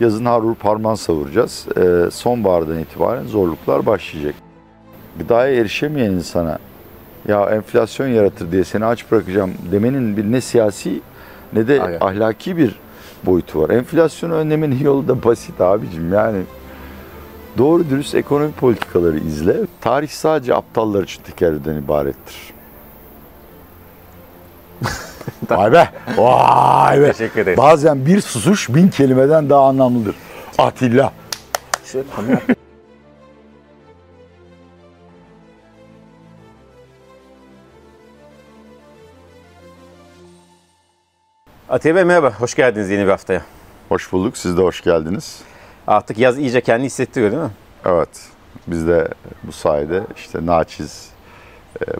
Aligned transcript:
Yazın 0.00 0.24
har 0.24 0.54
parman 0.54 0.94
savuracağız. 0.94 1.66
Ee, 1.76 2.10
sonbahardan 2.10 2.78
itibaren 2.78 3.26
zorluklar 3.26 3.86
başlayacak. 3.86 4.34
Gıdaya 5.18 5.54
erişemeyen 5.54 6.10
insana 6.10 6.58
ya 7.28 7.50
enflasyon 7.50 8.08
yaratır 8.08 8.52
diye 8.52 8.64
seni 8.64 8.84
aç 8.84 9.10
bırakacağım 9.10 9.54
demenin 9.72 10.16
bir 10.16 10.24
ne 10.24 10.40
siyasi 10.40 11.00
ne 11.52 11.68
de 11.68 11.82
Aynen. 11.82 11.98
ahlaki 12.00 12.56
bir 12.56 12.80
boyutu 13.26 13.60
var. 13.60 13.70
Enflasyonu 13.70 14.34
önlemenin 14.34 14.78
yolu 14.84 15.08
da 15.08 15.24
basit 15.24 15.60
abicim 15.60 16.12
yani. 16.12 16.42
Doğru 17.58 17.90
dürüst 17.90 18.14
ekonomi 18.14 18.52
politikaları 18.52 19.18
izle. 19.18 19.56
Tarih 19.80 20.08
sadece 20.08 20.54
aptallar 20.54 21.02
için 21.02 21.22
tekerrürden 21.22 21.74
ibarettir. 21.76 22.54
Vay 25.50 25.72
be! 25.72 25.88
Vay 26.16 27.00
be! 27.00 27.12
Teşekkür 27.12 27.40
ederiz. 27.40 27.58
Bazen 27.58 28.06
bir 28.06 28.20
susuş 28.20 28.68
bin 28.68 28.88
kelimeden 28.88 29.50
daha 29.50 29.66
anlamlıdır. 29.68 30.14
Atilla. 30.58 31.12
Şöyle 31.84 32.06
kamera- 32.16 32.40
Atiye 41.68 41.94
Bey 41.94 42.04
merhaba, 42.04 42.32
hoş 42.40 42.54
geldiniz 42.54 42.90
yeni 42.90 43.04
bir 43.04 43.10
haftaya. 43.10 43.42
Hoş 43.88 44.12
bulduk. 44.12 44.36
Siz 44.36 44.56
de 44.56 44.62
hoş 44.62 44.80
geldiniz. 44.80 45.40
Artık 45.86 46.18
yaz 46.18 46.38
iyice 46.38 46.60
kendini 46.60 46.86
hissettiriyor 46.86 47.30
değil 47.32 47.42
mi? 47.42 47.50
Evet. 47.84 48.28
Biz 48.66 48.88
de 48.88 49.08
bu 49.42 49.52
sayede 49.52 50.02
işte 50.16 50.46
naçiz 50.46 51.08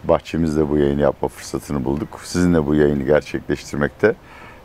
bahçemizde 0.03 0.69
bu 0.69 0.77
yayını 0.77 1.01
yapma 1.01 1.27
fırsatını 1.27 1.85
bulduk. 1.85 2.19
Sizinle 2.23 2.65
bu 2.65 2.75
yayını 2.75 3.03
gerçekleştirmekte 3.03 4.15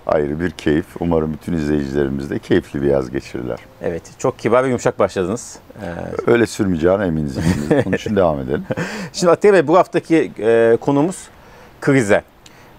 ayrı 0.06 0.40
bir 0.40 0.50
keyif. 0.50 0.86
Umarım 1.00 1.32
bütün 1.32 1.52
izleyicilerimiz 1.52 2.30
de 2.30 2.38
keyifli 2.38 2.82
bir 2.82 2.86
yaz 2.86 3.10
geçirirler. 3.10 3.58
Evet, 3.82 4.02
çok 4.18 4.38
kibar 4.38 4.64
ve 4.64 4.68
yumuşak 4.68 4.98
başladınız. 4.98 5.58
Ee, 5.82 6.30
Öyle 6.30 6.46
sürmeyeceğine 6.46 7.04
eminiz. 7.06 7.38
Onun 7.86 7.96
için 7.96 8.16
devam 8.16 8.40
edelim. 8.40 8.64
Şimdi 9.12 9.30
Atiye 9.32 9.52
Bey 9.52 9.66
bu 9.66 9.78
haftaki 9.78 10.32
e, 10.38 10.76
konumuz 10.80 11.28
krize. 11.80 12.22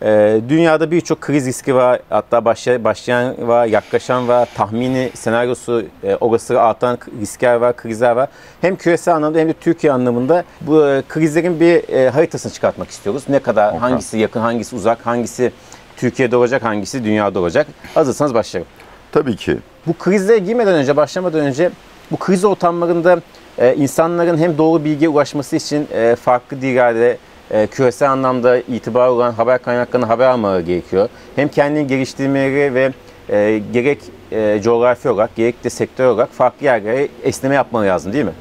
E, 0.04 0.42
dünyada 0.50 0.92
birçok 0.92 1.22
kriz 1.22 1.46
riski 1.46 1.76
var. 1.76 2.00
Hatta 2.10 2.46
başlayan, 2.46 2.84
başlayan 2.84 3.48
var, 3.48 3.66
yaklaşan 3.66 4.28
var, 4.28 4.50
tahmini 4.56 5.12
senaryosu 5.14 5.86
e, 6.04 6.18
olasılığı 6.20 6.62
artan 6.62 6.98
riskler 7.22 7.56
var, 7.56 7.76
krizler 7.76 8.12
var. 8.12 8.30
Hem 8.62 8.76
küresel 8.76 9.16
anlamda 9.16 9.40
hem 9.40 9.50
de 9.50 9.54
Türkiye 9.54 9.94
anlamında 9.94 10.44
bu 10.62 10.88
e, 10.88 11.04
krizlerin 11.10 11.60
bir 11.60 11.90
e, 11.90 12.10
haritasını 12.10 12.52
çıkartmak 12.52 12.90
istiyoruz. 12.90 13.24
Ne 13.30 13.40
kadar, 13.40 13.68
Okey. 13.68 13.80
hangisi 13.80 14.18
yakın, 14.18 14.40
hangisi 14.40 14.76
uzak, 14.76 15.06
hangisi 15.06 15.52
Türkiye'de 15.98 16.38
olacak, 16.38 16.64
hangisi 16.64 17.04
dünyada 17.04 17.40
olacak. 17.40 17.68
Hazırsanız 17.94 18.34
başlayalım. 18.34 18.72
Tabii 19.12 19.36
ki. 19.36 19.58
Bu 19.88 19.94
krizlere 19.94 20.38
girmeden 20.38 20.74
önce, 20.74 20.98
başlamadan 20.98 21.40
önce 21.40 21.72
bu 22.12 22.18
kriz 22.18 22.46
ortamlarında 22.46 23.22
e, 23.58 23.76
insanların 23.76 24.38
hem 24.38 24.58
doğru 24.58 24.86
bilgiye 24.86 25.10
ulaşması 25.10 25.56
için 25.56 25.88
e, 25.94 26.16
farklı 26.16 26.62
dillerde 26.62 27.18
e, 27.52 27.68
küresel 27.68 28.12
anlamda 28.12 28.58
itibar 28.58 29.08
olan 29.08 29.32
haber 29.32 29.62
kaynaklarına 29.62 30.10
haber 30.10 30.28
almaları 30.28 30.62
gerekiyor. 30.62 31.10
Hem 31.36 31.48
kendini 31.48 31.88
geliştirmeleri 31.88 32.74
ve 32.74 32.94
e, 33.30 33.62
gerek 33.74 34.00
e, 34.32 34.62
coğrafi 34.64 35.10
olarak 35.10 35.36
gerek 35.36 35.64
de 35.64 35.70
sektör 35.70 36.06
olarak 36.06 36.30
farklı 36.30 36.66
yerlere 36.66 37.08
esneme 37.24 37.56
yapmaları 37.56 37.90
lazım 37.90 38.14
değil 38.14 38.26
mi? 38.26 38.34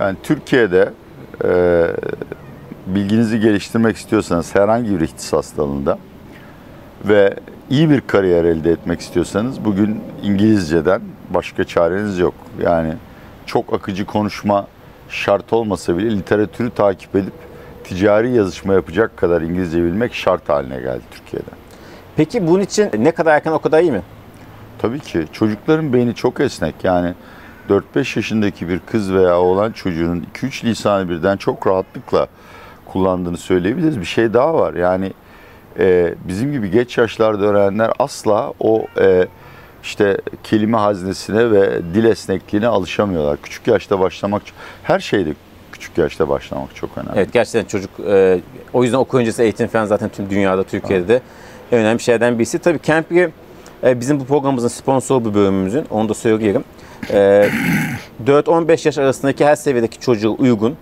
Yani 0.00 0.16
Türkiye'de 0.22 0.92
e, 1.44 1.82
bilginizi 2.86 3.40
geliştirmek 3.40 3.96
istiyorsanız 3.96 4.54
herhangi 4.54 5.00
bir 5.00 5.00
ihtisas 5.00 5.56
dalında 5.56 5.98
ve 7.04 7.34
iyi 7.70 7.90
bir 7.90 8.00
kariyer 8.00 8.44
elde 8.44 8.70
etmek 8.70 9.00
istiyorsanız 9.00 9.64
bugün 9.64 10.00
İngilizceden 10.22 11.00
başka 11.30 11.64
çareniz 11.64 12.18
yok. 12.18 12.34
Yani 12.62 12.94
çok 13.46 13.72
akıcı 13.72 14.06
konuşma 14.06 14.66
şart 15.08 15.52
olmasa 15.52 15.98
bile 15.98 16.10
literatürü 16.10 16.70
takip 16.70 17.16
edip 17.16 17.47
ticari 17.88 18.30
yazışma 18.30 18.74
yapacak 18.74 19.16
kadar 19.16 19.42
İngilizce 19.42 19.84
bilmek 19.84 20.14
şart 20.14 20.48
haline 20.48 20.80
geldi 20.80 21.02
Türkiye'de. 21.10 21.50
Peki 22.16 22.46
bunun 22.46 22.60
için 22.60 22.90
ne 22.98 23.10
kadar 23.10 23.34
erken 23.34 23.52
o 23.52 23.58
kadar 23.58 23.82
iyi 23.82 23.92
mi? 23.92 24.02
Tabii 24.78 25.00
ki 25.00 25.24
çocukların 25.32 25.92
beyni 25.92 26.14
çok 26.14 26.40
esnek. 26.40 26.74
Yani 26.84 27.14
4-5 27.68 27.82
yaşındaki 28.18 28.68
bir 28.68 28.78
kız 28.78 29.14
veya 29.14 29.40
oğlan 29.40 29.72
çocuğunun 29.72 30.26
2-3 30.34 30.64
lisanı 30.64 31.08
birden 31.08 31.36
çok 31.36 31.66
rahatlıkla 31.66 32.26
kullandığını 32.86 33.36
söyleyebiliriz. 33.36 34.00
Bir 34.00 34.04
şey 34.04 34.32
daha 34.32 34.54
var. 34.54 34.74
Yani 34.74 35.12
e, 35.78 36.14
bizim 36.28 36.52
gibi 36.52 36.70
geç 36.70 36.98
yaşlarda 36.98 37.44
öğrenenler 37.44 37.92
asla 37.98 38.52
o 38.60 38.86
e, 39.00 39.26
işte 39.82 40.18
kelime 40.44 40.78
haznesine 40.78 41.50
ve 41.50 41.82
dil 41.94 42.04
esnekliğine 42.04 42.66
alışamıyorlar. 42.66 43.38
Küçük 43.42 43.66
yaşta 43.66 44.00
başlamak, 44.00 44.42
her 44.82 45.00
şeyde 45.00 45.34
küçük 45.72 45.98
yaşta 45.98 46.28
başlamak 46.28 46.74
çok 46.74 46.90
önemli. 46.98 47.12
Evet 47.16 47.32
gerçekten 47.32 47.64
çocuk 47.64 47.90
e, 48.08 48.40
o 48.72 48.82
yüzden 48.84 48.98
okul 48.98 49.18
öncesi 49.18 49.42
eğitim 49.42 49.68
falan 49.68 49.84
zaten 49.84 50.08
tüm 50.08 50.30
dünyada 50.30 50.64
Türkiye'de 50.64 51.08
de 51.08 51.20
en 51.72 51.78
önemli 51.78 52.00
şeylerden 52.00 52.38
birisi. 52.38 52.58
Tabii 52.58 52.78
Campri 52.82 53.30
e, 53.84 54.00
bizim 54.00 54.20
bu 54.20 54.24
programımızın 54.24 54.68
sponsor 54.68 55.24
bir 55.24 55.34
bölümümüzün 55.34 55.84
onu 55.90 56.08
da 56.08 56.14
söyleyelim. 56.14 56.64
E, 57.10 57.48
4-15 58.26 58.88
yaş 58.88 58.98
arasındaki 58.98 59.44
her 59.46 59.56
seviyedeki 59.56 60.00
çocuğa 60.00 60.32
uygun 60.32 60.76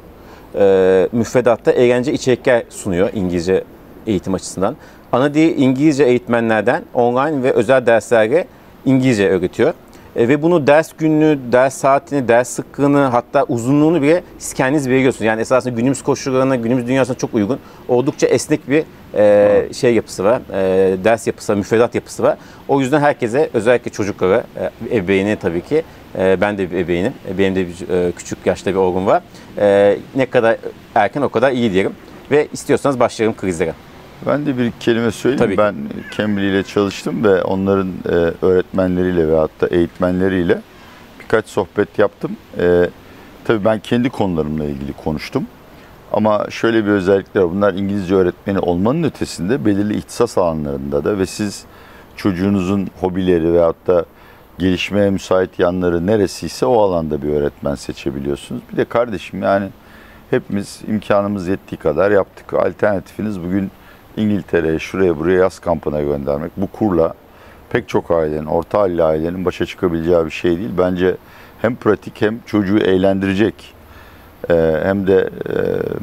e, 0.54 1.08
müfredatta 1.12 1.72
eğlence 1.72 2.12
içerikler 2.12 2.62
sunuyor 2.70 3.10
İngilizce 3.14 3.64
eğitim 4.06 4.34
açısından. 4.34 4.76
Ana 5.12 5.34
dili 5.34 5.52
İngilizce 5.54 6.04
eğitmenlerden 6.04 6.82
online 6.94 7.42
ve 7.42 7.52
özel 7.52 7.86
derslerle 7.86 8.46
İngilizce 8.84 9.28
öğretiyor. 9.28 9.74
E, 10.16 10.28
ve 10.28 10.42
bunu 10.42 10.66
ders 10.66 10.92
günlüğü, 10.92 11.38
ders 11.52 11.74
saatini, 11.74 12.28
ders 12.28 12.48
sıklığını 12.48 12.98
hatta 12.98 13.44
uzunluğunu 13.44 14.02
bile 14.02 14.22
siz 14.38 14.54
kendiniz 14.54 14.88
veriyorsunuz. 14.88 15.24
Yani 15.24 15.40
esasında 15.40 15.74
günümüz 15.74 16.02
koşullarına, 16.02 16.56
günümüz 16.56 16.86
dünyasına 16.86 17.16
çok 17.16 17.34
uygun. 17.34 17.58
Oldukça 17.88 18.26
esnek 18.26 18.70
bir 18.70 18.84
e, 19.14 19.72
şey 19.72 19.94
yapısı 19.94 20.24
var, 20.24 20.40
e, 20.52 21.04
ders 21.04 21.26
yapısı 21.26 21.52
var, 21.52 21.56
müfredat 21.56 21.94
yapısı 21.94 22.22
var. 22.22 22.38
O 22.68 22.80
yüzden 22.80 23.00
herkese, 23.00 23.50
özellikle 23.54 23.90
çocuklara, 23.90 24.44
e, 24.90 24.96
ebeveyni 24.96 25.36
tabii 25.36 25.60
ki, 25.60 25.82
e, 26.18 26.40
ben 26.40 26.58
de 26.58 26.70
bir 26.70 26.76
ebeveynim, 26.76 27.12
E, 27.30 27.38
benim 27.38 27.54
de 27.56 27.66
bir, 27.68 28.08
e, 28.08 28.12
küçük 28.12 28.46
yaşta 28.46 28.70
bir 28.70 28.76
oğlum 28.76 29.06
var. 29.06 29.22
E, 29.58 29.98
ne 30.14 30.26
kadar 30.26 30.56
erken 30.94 31.22
o 31.22 31.28
kadar 31.28 31.52
iyi 31.52 31.72
diyelim. 31.72 31.92
Ve 32.30 32.48
istiyorsanız 32.52 33.00
başlayalım 33.00 33.36
krizlere. 33.36 33.72
Ben 34.26 34.46
de 34.46 34.58
bir 34.58 34.72
kelime 34.80 35.10
söyleyeyim. 35.10 35.56
Tabii. 35.56 35.58
Ben 35.58 35.74
Cambly 36.16 36.50
ile 36.50 36.62
çalıştım 36.62 37.24
ve 37.24 37.42
onların 37.42 37.88
e, 37.88 38.12
öğretmenleriyle 38.46 39.28
ve 39.28 39.36
hatta 39.36 39.66
eğitmenleriyle 39.66 40.60
birkaç 41.20 41.46
sohbet 41.46 41.98
yaptım. 41.98 42.36
E, 42.58 42.90
tabii 43.44 43.64
ben 43.64 43.80
kendi 43.80 44.10
konularımla 44.10 44.64
ilgili 44.64 44.92
konuştum. 44.92 45.46
Ama 46.12 46.46
şöyle 46.50 46.84
bir 46.84 46.90
özellikler 46.90 47.42
var. 47.42 47.50
Bunlar 47.50 47.74
İngilizce 47.74 48.14
öğretmeni 48.14 48.58
olmanın 48.58 49.02
ötesinde 49.02 49.64
belirli 49.64 49.96
ihtisas 49.96 50.38
alanlarında 50.38 51.04
da 51.04 51.18
ve 51.18 51.26
siz 51.26 51.64
çocuğunuzun 52.16 52.88
hobileri 53.00 53.52
ve 53.52 53.60
hatta 53.60 54.04
gelişmeye 54.58 55.10
müsait 55.10 55.58
yanları 55.58 56.06
neresiyse 56.06 56.66
o 56.66 56.82
alanda 56.82 57.22
bir 57.22 57.28
öğretmen 57.28 57.74
seçebiliyorsunuz. 57.74 58.62
Bir 58.72 58.76
de 58.76 58.84
kardeşim 58.84 59.42
yani 59.42 59.68
hepimiz 60.30 60.80
imkanımız 60.88 61.48
yettiği 61.48 61.78
kadar 61.78 62.10
yaptık. 62.10 62.54
Alternatifiniz 62.54 63.40
bugün 63.40 63.70
İngiltere'ye, 64.16 64.78
şuraya 64.78 65.18
buraya 65.18 65.38
yaz 65.38 65.58
kampına 65.58 66.00
göndermek. 66.00 66.52
Bu 66.56 66.66
kurla 66.66 67.14
pek 67.70 67.88
çok 67.88 68.10
ailenin, 68.10 68.46
orta 68.46 68.78
halli 68.78 69.02
ailenin 69.02 69.44
başa 69.44 69.66
çıkabileceği 69.66 70.24
bir 70.26 70.30
şey 70.30 70.58
değil. 70.58 70.70
Bence 70.78 71.16
hem 71.62 71.76
pratik 71.76 72.22
hem 72.22 72.38
çocuğu 72.46 72.78
eğlendirecek 72.78 73.74
e, 74.50 74.54
hem 74.82 75.06
de 75.06 75.30
e, 75.48 75.54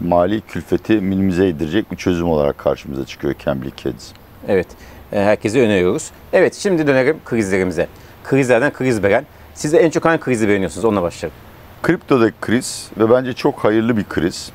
mali 0.08 0.42
külfeti 0.42 0.94
minimize 0.94 1.48
edilecek 1.48 1.92
bir 1.92 1.98
çözüm 1.98 2.30
olarak 2.30 2.58
karşımıza 2.58 3.06
çıkıyor 3.06 3.34
Cambly 3.46 3.72
Kids. 3.72 4.12
Evet, 4.48 4.68
e, 5.14 5.20
herkese 5.20 5.62
öneriyoruz. 5.62 6.12
Evet, 6.34 6.56
şimdi 6.56 6.88
dönelim 6.88 7.18
krizlerimize. 7.26 7.88
Krizlerden 8.24 8.74
kriz 8.74 9.04
veren. 9.04 9.26
Siz 9.54 9.74
de 9.74 9.80
en 9.80 9.90
çok 9.90 10.06
hangi 10.06 10.20
krizi 10.20 10.48
beğeniyorsunuz? 10.48 10.86
Onunla 10.86 11.02
başlayalım. 11.02 11.38
Kriptodaki 11.84 12.36
kriz 12.42 12.90
ve 12.98 13.10
bence 13.10 13.34
çok 13.34 13.64
hayırlı 13.64 13.98
bir 13.98 14.04
kriz. 14.04 14.52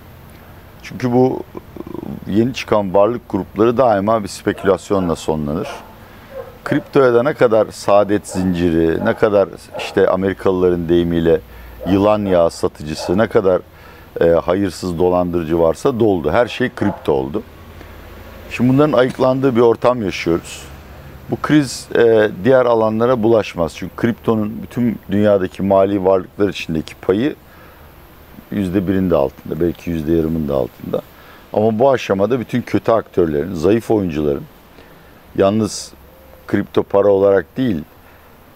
Çünkü 0.83 1.13
bu 1.13 1.43
yeni 2.27 2.55
çıkan 2.55 2.95
varlık 2.95 3.29
grupları 3.29 3.77
daima 3.77 4.23
bir 4.23 4.29
spekülasyonla 4.29 5.17
sonlanır. 5.17 5.69
Kriptoya 6.65 7.15
da 7.15 7.23
ne 7.23 7.35
kadar 7.35 7.67
saadet 7.71 8.29
zinciri, 8.29 9.05
ne 9.05 9.15
kadar 9.15 9.49
işte 9.79 10.09
Amerikalıların 10.09 10.89
deyimiyle 10.89 11.41
yılan 11.91 12.25
yağı 12.25 12.51
satıcısı, 12.51 13.19
ne 13.19 13.27
kadar 13.27 13.61
e, 14.21 14.29
hayırsız 14.29 14.99
dolandırıcı 14.99 15.61
varsa 15.61 16.01
doldu. 16.01 16.31
Her 16.31 16.47
şey 16.47 16.71
kripto 16.77 17.13
oldu. 17.13 17.43
Şimdi 18.51 18.73
bunların 18.73 18.93
ayıklandığı 18.93 19.57
bir 19.57 19.61
ortam 19.61 20.03
yaşıyoruz. 20.03 20.63
Bu 21.31 21.37
kriz 21.43 21.89
e, 21.95 22.31
diğer 22.45 22.67
alanlara 22.67 23.23
bulaşmaz. 23.23 23.73
Çünkü 23.77 23.97
kriptonun 23.97 24.63
bütün 24.63 24.99
dünyadaki 25.11 25.63
mali 25.63 26.05
varlıklar 26.05 26.49
içindeki 26.49 26.95
payı 26.95 27.37
yüzde 28.53 28.89
birin 28.89 29.11
de 29.11 29.17
altında, 29.17 29.61
belki 29.61 29.91
yüzde 29.91 30.13
yarımın 30.13 30.49
da 30.49 30.55
altında. 30.55 31.03
Ama 31.53 31.79
bu 31.79 31.91
aşamada 31.91 32.41
bütün 32.41 32.63
kötü 32.63 32.93
aktörlerin, 32.93 33.55
zayıf 33.55 33.91
oyuncuların 33.91 34.45
yalnız 35.37 35.93
kripto 36.47 36.83
para 36.83 37.09
olarak 37.09 37.57
değil, 37.57 37.83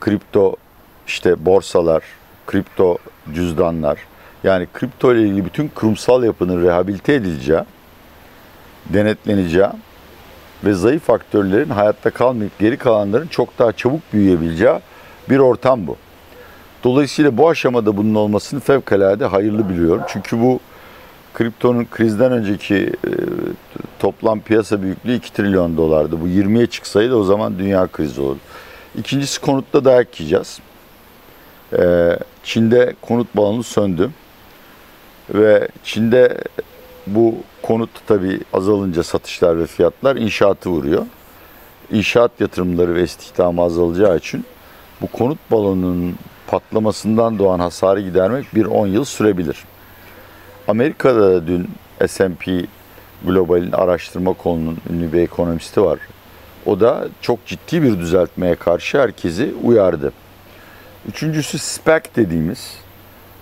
kripto 0.00 0.56
işte 1.06 1.44
borsalar, 1.46 2.02
kripto 2.46 2.98
cüzdanlar 3.34 3.98
yani 4.44 4.66
kripto 4.72 5.14
ile 5.14 5.22
ilgili 5.22 5.44
bütün 5.44 5.68
kurumsal 5.68 6.24
yapının 6.24 6.64
rehabilite 6.64 7.14
edileceği, 7.14 7.60
denetleneceği 8.86 9.66
ve 10.64 10.72
zayıf 10.72 11.10
aktörlerin 11.10 11.70
hayatta 11.70 12.10
kalmayıp 12.10 12.58
geri 12.58 12.76
kalanların 12.76 13.26
çok 13.26 13.58
daha 13.58 13.72
çabuk 13.72 14.00
büyüyebileceği 14.12 14.78
bir 15.30 15.38
ortam 15.38 15.86
bu. 15.86 15.96
Dolayısıyla 16.84 17.36
bu 17.36 17.48
aşamada 17.48 17.96
bunun 17.96 18.14
olmasını 18.14 18.60
fevkalade 18.60 19.24
hayırlı 19.24 19.68
biliyorum. 19.68 20.02
Çünkü 20.08 20.40
bu 20.40 20.60
kriptonun 21.34 21.86
krizden 21.90 22.32
önceki 22.32 22.76
e, 22.76 23.10
toplam 23.98 24.40
piyasa 24.40 24.82
büyüklüğü 24.82 25.14
2 25.14 25.32
trilyon 25.32 25.76
dolardı. 25.76 26.20
Bu 26.20 26.28
20'ye 26.28 26.66
çıksaydı 26.66 27.14
o 27.14 27.24
zaman 27.24 27.58
dünya 27.58 27.86
krizi 27.86 28.20
olurdu. 28.20 28.38
İkincisi 28.98 29.40
konutta 29.40 29.84
dayak 29.84 30.20
yiyeceğiz. 30.20 30.60
E, 31.78 32.10
Çin'de 32.44 32.94
konut 33.02 33.36
balonu 33.36 33.62
söndü. 33.62 34.10
Ve 35.30 35.68
Çin'de 35.84 36.38
bu 37.06 37.34
konut 37.62 37.90
tabii 38.06 38.40
azalınca 38.52 39.02
satışlar 39.02 39.58
ve 39.58 39.66
fiyatlar 39.66 40.16
inşaatı 40.16 40.70
vuruyor. 40.70 41.06
İnşaat 41.92 42.40
yatırımları 42.40 42.94
ve 42.94 43.02
istihdamı 43.02 43.62
azalacağı 43.62 44.16
için 44.16 44.44
bu 45.00 45.06
konut 45.06 45.38
balonunun 45.50 46.16
patlamasından 46.52 47.38
doğan 47.38 47.60
hasarı 47.60 48.00
gidermek 48.00 48.54
bir 48.54 48.64
10 48.64 48.86
yıl 48.86 49.04
sürebilir. 49.04 49.64
Amerika'da 50.68 51.30
da 51.30 51.46
dün 51.46 51.70
S&P 52.06 52.64
Global'in 53.26 53.72
araştırma 53.72 54.32
konunun 54.32 54.78
ünlü 54.90 55.12
bir 55.12 55.20
ekonomisti 55.20 55.82
var. 55.82 55.98
O 56.66 56.80
da 56.80 57.08
çok 57.20 57.46
ciddi 57.46 57.82
bir 57.82 57.98
düzeltmeye 57.98 58.54
karşı 58.54 58.98
herkesi 58.98 59.54
uyardı. 59.62 60.12
Üçüncüsü 61.08 61.58
SPAC 61.58 62.02
dediğimiz 62.16 62.74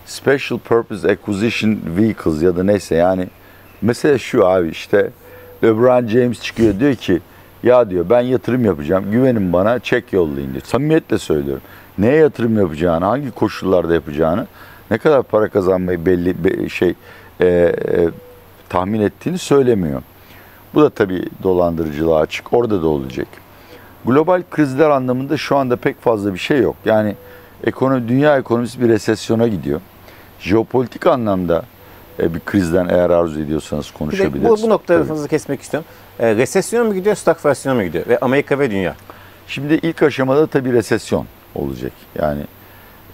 Special 0.06 0.58
Purpose 0.58 1.08
Acquisition 1.08 1.78
Vehicles 1.96 2.42
ya 2.42 2.56
da 2.56 2.64
neyse 2.64 2.94
yani 2.94 3.28
mesele 3.82 4.18
şu 4.18 4.46
abi 4.46 4.68
işte 4.68 5.10
LeBron 5.64 6.06
James 6.06 6.42
çıkıyor 6.42 6.80
diyor 6.80 6.94
ki 6.94 7.20
ya 7.62 7.90
diyor 7.90 8.10
ben 8.10 8.20
yatırım 8.20 8.64
yapacağım 8.64 9.10
güvenin 9.10 9.52
bana 9.52 9.78
çek 9.78 10.12
yollayın 10.12 10.52
diyor. 10.52 10.64
Samimiyetle 10.64 11.18
söylüyorum. 11.18 11.62
Neye 12.00 12.16
yatırım 12.16 12.58
yapacağını, 12.58 13.04
hangi 13.04 13.30
koşullarda 13.30 13.94
yapacağını, 13.94 14.46
ne 14.90 14.98
kadar 14.98 15.22
para 15.22 15.48
kazanmayı 15.48 16.06
belli 16.06 16.44
be- 16.44 16.68
şey 16.68 16.94
e, 17.40 17.46
e, 17.46 18.08
tahmin 18.68 19.00
ettiğini 19.00 19.38
söylemiyor. 19.38 20.02
Bu 20.74 20.82
da 20.82 20.90
tabii 20.90 21.24
dolandırıcılığa 21.42 22.20
açık. 22.20 22.52
Orada 22.52 22.82
da 22.82 22.86
olacak. 22.86 23.26
Global 24.04 24.42
krizler 24.50 24.90
anlamında 24.90 25.36
şu 25.36 25.56
anda 25.56 25.76
pek 25.76 26.00
fazla 26.00 26.34
bir 26.34 26.38
şey 26.38 26.60
yok. 26.60 26.76
Yani 26.84 27.16
ekonomi, 27.64 28.08
dünya 28.08 28.38
ekonomisi 28.38 28.80
bir 28.80 28.88
resesyona 28.88 29.48
gidiyor. 29.48 29.80
Jeopolitik 30.40 31.06
anlamda 31.06 31.62
e, 32.18 32.34
bir 32.34 32.40
krizden 32.40 32.88
eğer 32.88 33.10
arzu 33.10 33.40
ediyorsanız 33.40 33.90
konuşabiliriz. 33.90 34.48
bu, 34.50 34.62
bu 34.62 34.68
noktada 34.68 35.00
lafınızı 35.00 35.28
kesmek 35.28 35.62
istiyorum. 35.62 35.88
E, 36.18 36.36
resesyon 36.36 36.86
mu 36.86 36.94
gidiyor, 36.94 37.16
stagflasyon 37.16 37.76
mu 37.76 37.84
gidiyor? 37.84 38.06
Ve 38.08 38.18
Amerika 38.18 38.58
ve 38.58 38.70
dünya. 38.70 38.94
Şimdi 39.46 39.74
ilk 39.74 40.02
aşamada 40.02 40.46
tabii 40.46 40.72
resesyon 40.72 41.26
olacak. 41.54 41.92
Yani 42.18 42.42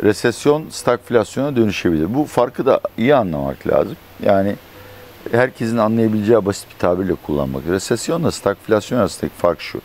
resesyon 0.03 0.67
stagflasyona 0.71 1.57
dönüşebilir. 1.57 2.15
Bu 2.15 2.25
farkı 2.25 2.67
da 2.67 2.81
iyi 2.99 3.15
anlamak 3.15 3.67
lazım. 3.67 3.97
Yani 4.23 4.57
herkesin 5.31 5.77
anlayabileceği 5.77 6.47
basit 6.47 6.67
bir 6.75 6.79
tabirle 6.79 7.15
kullanmak. 7.15 7.67
Resesyonla 7.67 8.31
stagflasyon 8.31 8.99
arasındaki 8.99 9.35
fark 9.35 9.61
şu. 9.61 9.81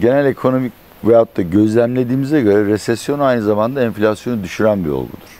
Genel 0.00 0.26
ekonomik 0.26 0.72
veyahut 1.04 1.36
da 1.36 1.42
gözlemlediğimize 1.42 2.40
göre 2.40 2.66
resesyon 2.66 3.20
aynı 3.20 3.42
zamanda 3.42 3.82
enflasyonu 3.82 4.42
düşüren 4.42 4.84
bir 4.84 4.90
olgudur. 4.90 5.38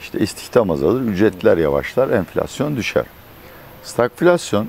İşte 0.00 0.18
istihdam 0.18 0.70
azalır, 0.70 1.00
ücretler 1.00 1.58
yavaşlar, 1.58 2.10
enflasyon 2.10 2.76
düşer. 2.76 3.04
Stagflasyon 3.82 4.66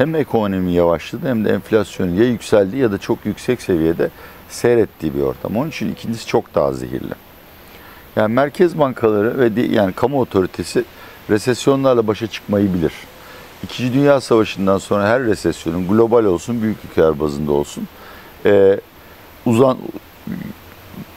hem 0.00 0.14
ekonomi 0.14 0.72
yavaşladı 0.72 1.28
hem 1.28 1.44
de 1.44 1.50
enflasyonun 1.50 2.14
ya 2.14 2.24
yükseldi 2.24 2.76
ya 2.76 2.92
da 2.92 2.98
çok 2.98 3.26
yüksek 3.26 3.62
seviyede 3.62 4.10
seyrettiği 4.48 5.14
bir 5.14 5.20
ortam. 5.20 5.56
Onun 5.56 5.68
için 5.68 5.92
ikincisi 5.92 6.26
çok 6.26 6.54
daha 6.54 6.72
zehirli. 6.72 7.14
Yani 8.16 8.34
merkez 8.34 8.78
bankaları 8.78 9.38
ve 9.38 9.60
yani 9.62 9.92
kamu 9.92 10.20
otoritesi 10.20 10.84
resesyonlarla 11.30 12.06
başa 12.06 12.26
çıkmayı 12.26 12.74
bilir. 12.74 12.92
İkinci 13.64 13.94
Dünya 13.94 14.20
Savaşı'ndan 14.20 14.78
sonra 14.78 15.08
her 15.08 15.22
resesyonun 15.22 15.88
global 15.88 16.24
olsun, 16.24 16.62
büyük 16.62 16.78
ülkeler 16.90 17.20
bazında 17.20 17.52
olsun 17.52 17.88
e, 18.46 18.80
uzan 19.46 19.78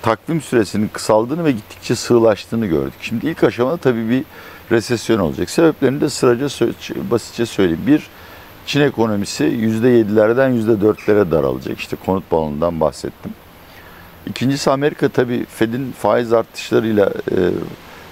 takvim 0.02 0.42
süresinin 0.42 0.88
kısaldığını 0.88 1.46
ve 1.46 1.52
gittikçe 1.52 1.96
sığlaştığını 1.96 2.66
gördük. 2.66 3.00
Şimdi 3.02 3.28
ilk 3.28 3.44
aşamada 3.44 3.78
tabii 3.78 4.10
bir 4.10 4.24
resesyon 4.72 5.20
olacak. 5.20 5.50
Sebeplerini 5.50 6.02
de 6.02 6.10
sıraca 6.10 6.48
basitçe 7.12 7.46
söyleyeyim. 7.46 7.84
Bir, 7.88 8.08
Çin 8.66 8.82
ekonomisi 8.82 9.44
%7'lerden 9.44 10.52
%4'lere 10.52 11.32
daralacak. 11.32 11.80
İşte 11.80 11.96
konut 12.06 12.32
balonundan 12.32 12.80
bahsettim. 12.80 13.32
İkincisi 14.28 14.72
Amerika 14.72 15.10
tabii 15.10 15.46
Fed'in 15.46 15.92
faiz 15.92 16.34
artışlarıyla 16.34 17.06
e, 17.06 17.38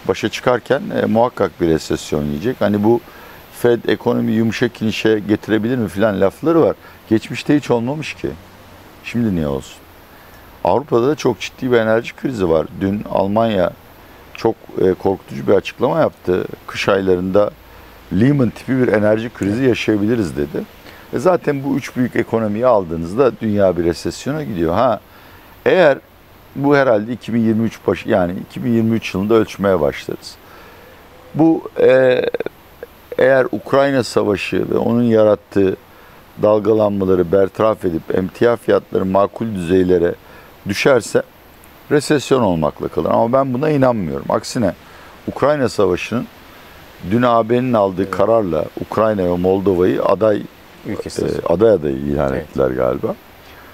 başa 0.08 0.30
çıkarken 0.30 0.82
e, 1.02 1.06
muhakkak 1.06 1.62
bir 1.62 1.68
resesyon 1.68 2.24
yiyecek. 2.24 2.62
Hani 2.62 2.84
bu 2.84 3.02
Fed 3.62 3.84
ekonomi 3.88 4.32
yumuşak 4.32 4.82
inişe 4.82 5.20
getirebilir 5.20 5.78
mi 5.78 5.90
filan 5.90 6.22
lafları 6.22 6.62
var. 6.62 6.76
Geçmişte 7.10 7.58
hiç 7.58 7.72
olmamış 7.72 8.14
ki. 8.14 8.30
Şimdi 9.04 9.36
niye 9.36 9.48
olsun? 9.48 9.78
Avrupa'da 10.64 11.08
da 11.08 11.16
çok 11.16 11.40
ciddi 11.40 11.72
bir 11.72 11.78
enerji 11.78 12.16
krizi 12.16 12.50
var. 12.50 12.68
Dün 12.82 13.04
Almanya 13.12 13.72
çok 14.34 14.56
e, 14.82 14.94
korkutucu 14.94 15.48
bir 15.48 15.54
açıklama 15.54 16.00
yaptı. 16.00 16.46
Kış 16.68 16.90
aylarında 16.90 17.52
Lehman 18.20 18.50
tipi 18.50 18.78
bir 18.78 18.88
enerji 18.88 19.30
krizi 19.30 19.64
yaşayabiliriz 19.64 20.38
dedi. 20.38 20.64
E 21.14 21.20
zaten 21.20 21.64
bu 21.64 21.78
üç 21.78 21.96
büyük 21.96 22.16
ekonomiyi 22.16 22.66
aldığınızda 22.66 23.32
dünya 23.42 23.78
bir 23.78 23.84
resesyona 23.84 24.44
gidiyor. 24.44 24.74
Ha 24.74 25.00
eğer 25.66 25.98
bu 26.56 26.76
herhalde 26.76 27.14
2023 27.14 27.80
başı 27.88 28.10
yani 28.10 28.34
2023 28.50 29.14
yılında 29.14 29.34
ölçmeye 29.34 29.80
başlarız. 29.80 30.36
Bu 31.36 31.70
e, 31.80 32.22
eğer 33.18 33.48
Ukrayna 33.52 34.04
Savaşı 34.04 34.70
ve 34.70 34.78
onun 34.78 35.04
yarattığı 35.04 35.76
dalgalanmaları 36.42 37.32
bertaraf 37.32 37.86
edip 37.86 38.16
emtia 38.16 38.56
fiyatları 38.56 39.06
makul 39.06 39.56
düzeylere 39.56 40.16
düşerse 40.68 41.24
resesyon 41.92 42.42
olmakla 42.42 42.88
kalır. 42.88 43.10
Ama 43.10 43.34
ben 43.34 43.54
buna 43.54 43.70
inanmıyorum. 43.70 44.26
Aksine 44.30 44.74
Ukrayna 45.28 45.70
Savaşı'nın 45.70 46.28
dün 47.12 47.22
AB'nin 47.22 47.74
aldığı 47.74 48.12
kararla 48.12 48.66
Ukrayna 48.82 49.24
ve 49.24 49.38
Moldova'yı 49.38 50.04
aday 50.04 50.42
Ülkesi. 50.88 51.26
e, 51.26 51.54
aday 51.54 51.70
adayı 51.72 51.96
ilan 51.96 52.34
Evet. 52.34 52.44
ettiler 52.44 52.70
galiba. 52.72 53.08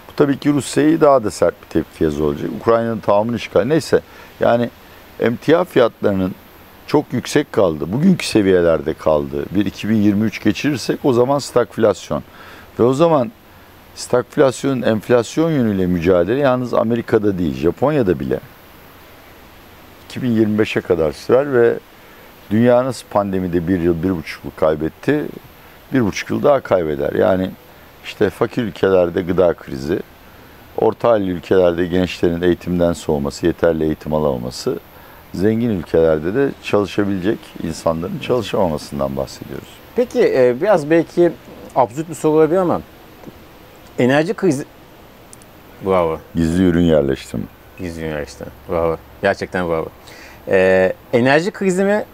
Bu 0.08 0.12
tabii 0.16 0.38
ki 0.38 0.54
Rusya'yı 0.54 1.02
daha 1.02 1.24
da 1.24 1.32
sert 1.32 1.54
bir 1.64 1.68
tepki 1.70 2.04
yazı 2.04 2.24
olacak. 2.24 2.50
Ukrayna'nın 2.62 3.00
tamamını 3.00 3.36
işgal. 3.36 3.64
Neyse 3.66 4.02
yani 4.40 4.70
emtia 5.20 5.64
fiyatlarının 5.64 6.36
çok 6.88 7.14
yüksek 7.14 7.54
kaldı. 7.54 7.94
Bugünkü 7.94 8.26
seviyelerde 8.26 8.94
kaldı. 8.94 9.46
Bir 9.52 9.66
2023 9.66 10.44
geçirirsek 10.44 11.00
o 11.04 11.14
zaman 11.14 11.40
stagflasyon. 11.40 12.24
Ve 12.80 12.84
o 12.84 12.94
zaman 12.94 13.32
stagflasyonun 13.96 14.82
enflasyon 14.82 15.52
yönüyle 15.52 15.86
mücadele 15.88 16.40
yalnız 16.40 16.74
Amerika'da 16.74 17.38
değil, 17.38 17.56
Japonya'da 17.56 18.20
bile 18.20 18.40
2025'e 20.16 20.82
kadar 20.82 21.12
sürer 21.12 21.54
ve 21.54 21.74
dünya 22.52 22.86
nasıl 22.86 23.08
pandemide 23.08 23.68
bir 23.68 23.80
yıl, 23.80 24.04
bir 24.04 24.18
buçuk 24.18 24.46
yıl 24.46 24.52
kaybetti, 24.52 25.26
bir 25.94 26.06
buçuk 26.06 26.30
yıl 26.30 26.44
daha 26.44 26.60
kaybeder. 26.60 27.14
Yani 27.14 27.52
işte 28.06 28.30
fakir 28.30 28.64
ülkelerde 28.64 29.22
gıda 29.22 29.54
krizi, 29.54 30.00
orta 30.78 31.10
halli 31.10 31.32
ülkelerde 31.32 31.86
gençlerin 31.86 32.42
eğitimden 32.42 32.94
soğuması, 32.94 33.46
yeterli 33.46 33.84
eğitim 33.84 34.14
alamaması, 34.14 34.80
zengin 35.34 35.70
ülkelerde 35.70 36.36
de 36.36 36.50
çalışabilecek 36.64 37.40
insanların 37.64 38.20
çalışamamasından 38.20 39.18
bahsediyoruz. 39.18 39.68
Peki 39.96 40.22
e, 40.22 40.56
biraz 40.62 40.90
belki 40.90 41.32
absürt 41.76 42.10
bir 42.10 42.16
soru 42.16 42.38
olabilir 42.38 42.58
ama 42.58 42.82
enerji 44.00 44.34
krizi... 44.34 44.66
Bravo. 45.86 46.20
Gizli 46.36 46.64
ürün 46.64 46.84
yerleştirme. 46.84 47.44
Gizli 47.80 48.02
üniversite. 48.02 48.46
Bravo. 48.70 48.98
Gerçekten 49.22 49.70
bravo. 49.70 49.88
E, 50.48 50.94
enerji 51.14 51.52
krizi 51.52 51.84
mi, 51.84 52.06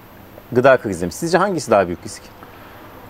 gıda 0.56 0.78
krizi 0.78 1.06
mi? 1.06 1.12
Sizce 1.12 1.38
hangisi 1.38 1.72
daha 1.72 1.88
büyük 1.88 2.04
risk? 2.06 2.22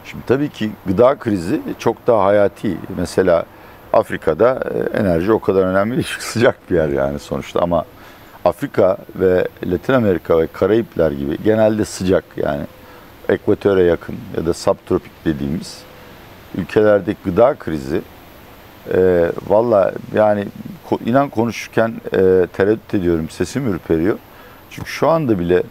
Şimdi 0.06 0.26
tabii 0.26 0.50
ki 0.50 0.72
gıda 0.86 1.16
krizi 1.16 1.62
çok 1.80 2.08
daha 2.08 2.26
hayati. 2.26 2.78
Mesela 2.98 3.46
Afrika'da 3.94 4.60
e, 4.74 5.00
enerji 5.00 5.32
o 5.32 5.40
kadar 5.40 5.62
önemli 5.64 5.96
değil. 5.96 6.10
Sıcak 6.20 6.72
bir 6.72 6.76
yer 6.76 6.90
yani 6.90 7.20
sonuçta 7.20 7.60
ama 7.60 7.86
Afrika 8.46 8.98
ve 9.16 9.48
Latin 9.66 9.94
Amerika 9.94 10.40
ve 10.40 10.48
Karayipler 10.48 11.12
gibi 11.12 11.38
genelde 11.44 11.86
sıcak 11.86 12.24
yani 12.36 12.64
ekvatöre 13.30 13.84
yakın 13.84 14.16
ya 14.38 14.46
da 14.46 14.54
subtropik 14.54 15.26
dediğimiz 15.26 15.82
ülkelerdeki 16.58 17.20
gıda 17.26 17.56
krizi 17.56 18.02
e, 18.94 19.32
valla 19.48 19.94
yani 20.14 20.48
inan 21.06 21.30
konuşurken 21.30 21.94
e, 22.14 22.48
tereddüt 22.54 22.94
ediyorum. 22.94 23.30
Sesim 23.30 23.74
ürperiyor. 23.74 24.18
Çünkü 24.70 24.90
şu 24.90 25.10
anda 25.10 25.40
bile 25.40 25.64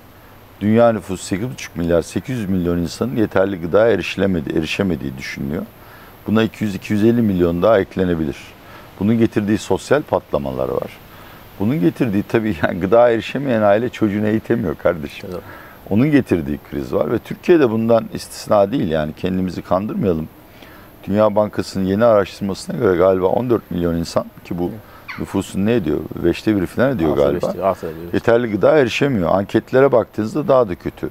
dünya 0.62 0.92
nüfusu 0.92 1.34
8,5 1.34 1.48
milyar 1.74 2.02
800 2.02 2.48
milyon 2.48 2.78
insanın 2.78 3.16
yeterli 3.16 3.60
gıdaya 3.60 3.92
erişilemedi, 3.92 4.58
erişemediği 4.58 5.18
düşünülüyor. 5.18 5.62
Buna 6.26 6.44
200-250 6.44 7.12
milyon 7.12 7.62
daha 7.62 7.80
eklenebilir. 7.80 8.36
Bunun 9.00 9.18
getirdiği 9.18 9.58
sosyal 9.58 10.02
patlamalar 10.02 10.68
var. 10.68 10.90
Bunun 11.60 11.80
getirdiği 11.80 12.22
tabii 12.22 12.56
yani 12.62 12.80
gıda 12.80 13.10
erişemeyen 13.10 13.62
aile 13.62 13.88
çocuğunu 13.88 14.26
eğitemiyor 14.26 14.74
kardeşim. 14.74 15.28
Evet. 15.32 15.42
Onun 15.90 16.10
getirdiği 16.10 16.58
kriz 16.70 16.94
var 16.94 17.12
ve 17.12 17.18
Türkiye'de 17.18 17.70
bundan 17.70 18.04
istisna 18.14 18.72
değil 18.72 18.88
yani 18.88 19.12
kendimizi 19.12 19.62
kandırmayalım. 19.62 20.28
Dünya 21.04 21.34
Bankası'nın 21.34 21.84
yeni 21.84 22.04
araştırmasına 22.04 22.76
göre 22.76 22.96
galiba 22.96 23.26
14 23.26 23.70
milyon 23.70 23.94
insan 23.94 24.24
ki 24.44 24.58
bu 24.58 24.70
nüfusun 25.18 25.66
ne 25.66 25.74
ediyor? 25.74 25.98
Beşte 26.24 26.56
biri 26.56 26.66
falan 26.66 26.90
ediyor 26.96 27.10
Altı 27.10 27.20
galiba. 27.22 27.66
altı 27.68 27.86
ediyor. 27.86 28.12
Yeterli 28.12 28.50
gıda 28.50 28.78
erişemiyor. 28.78 29.30
Anketlere 29.34 29.92
baktığınızda 29.92 30.48
daha 30.48 30.68
da 30.68 30.74
kötü. 30.74 31.10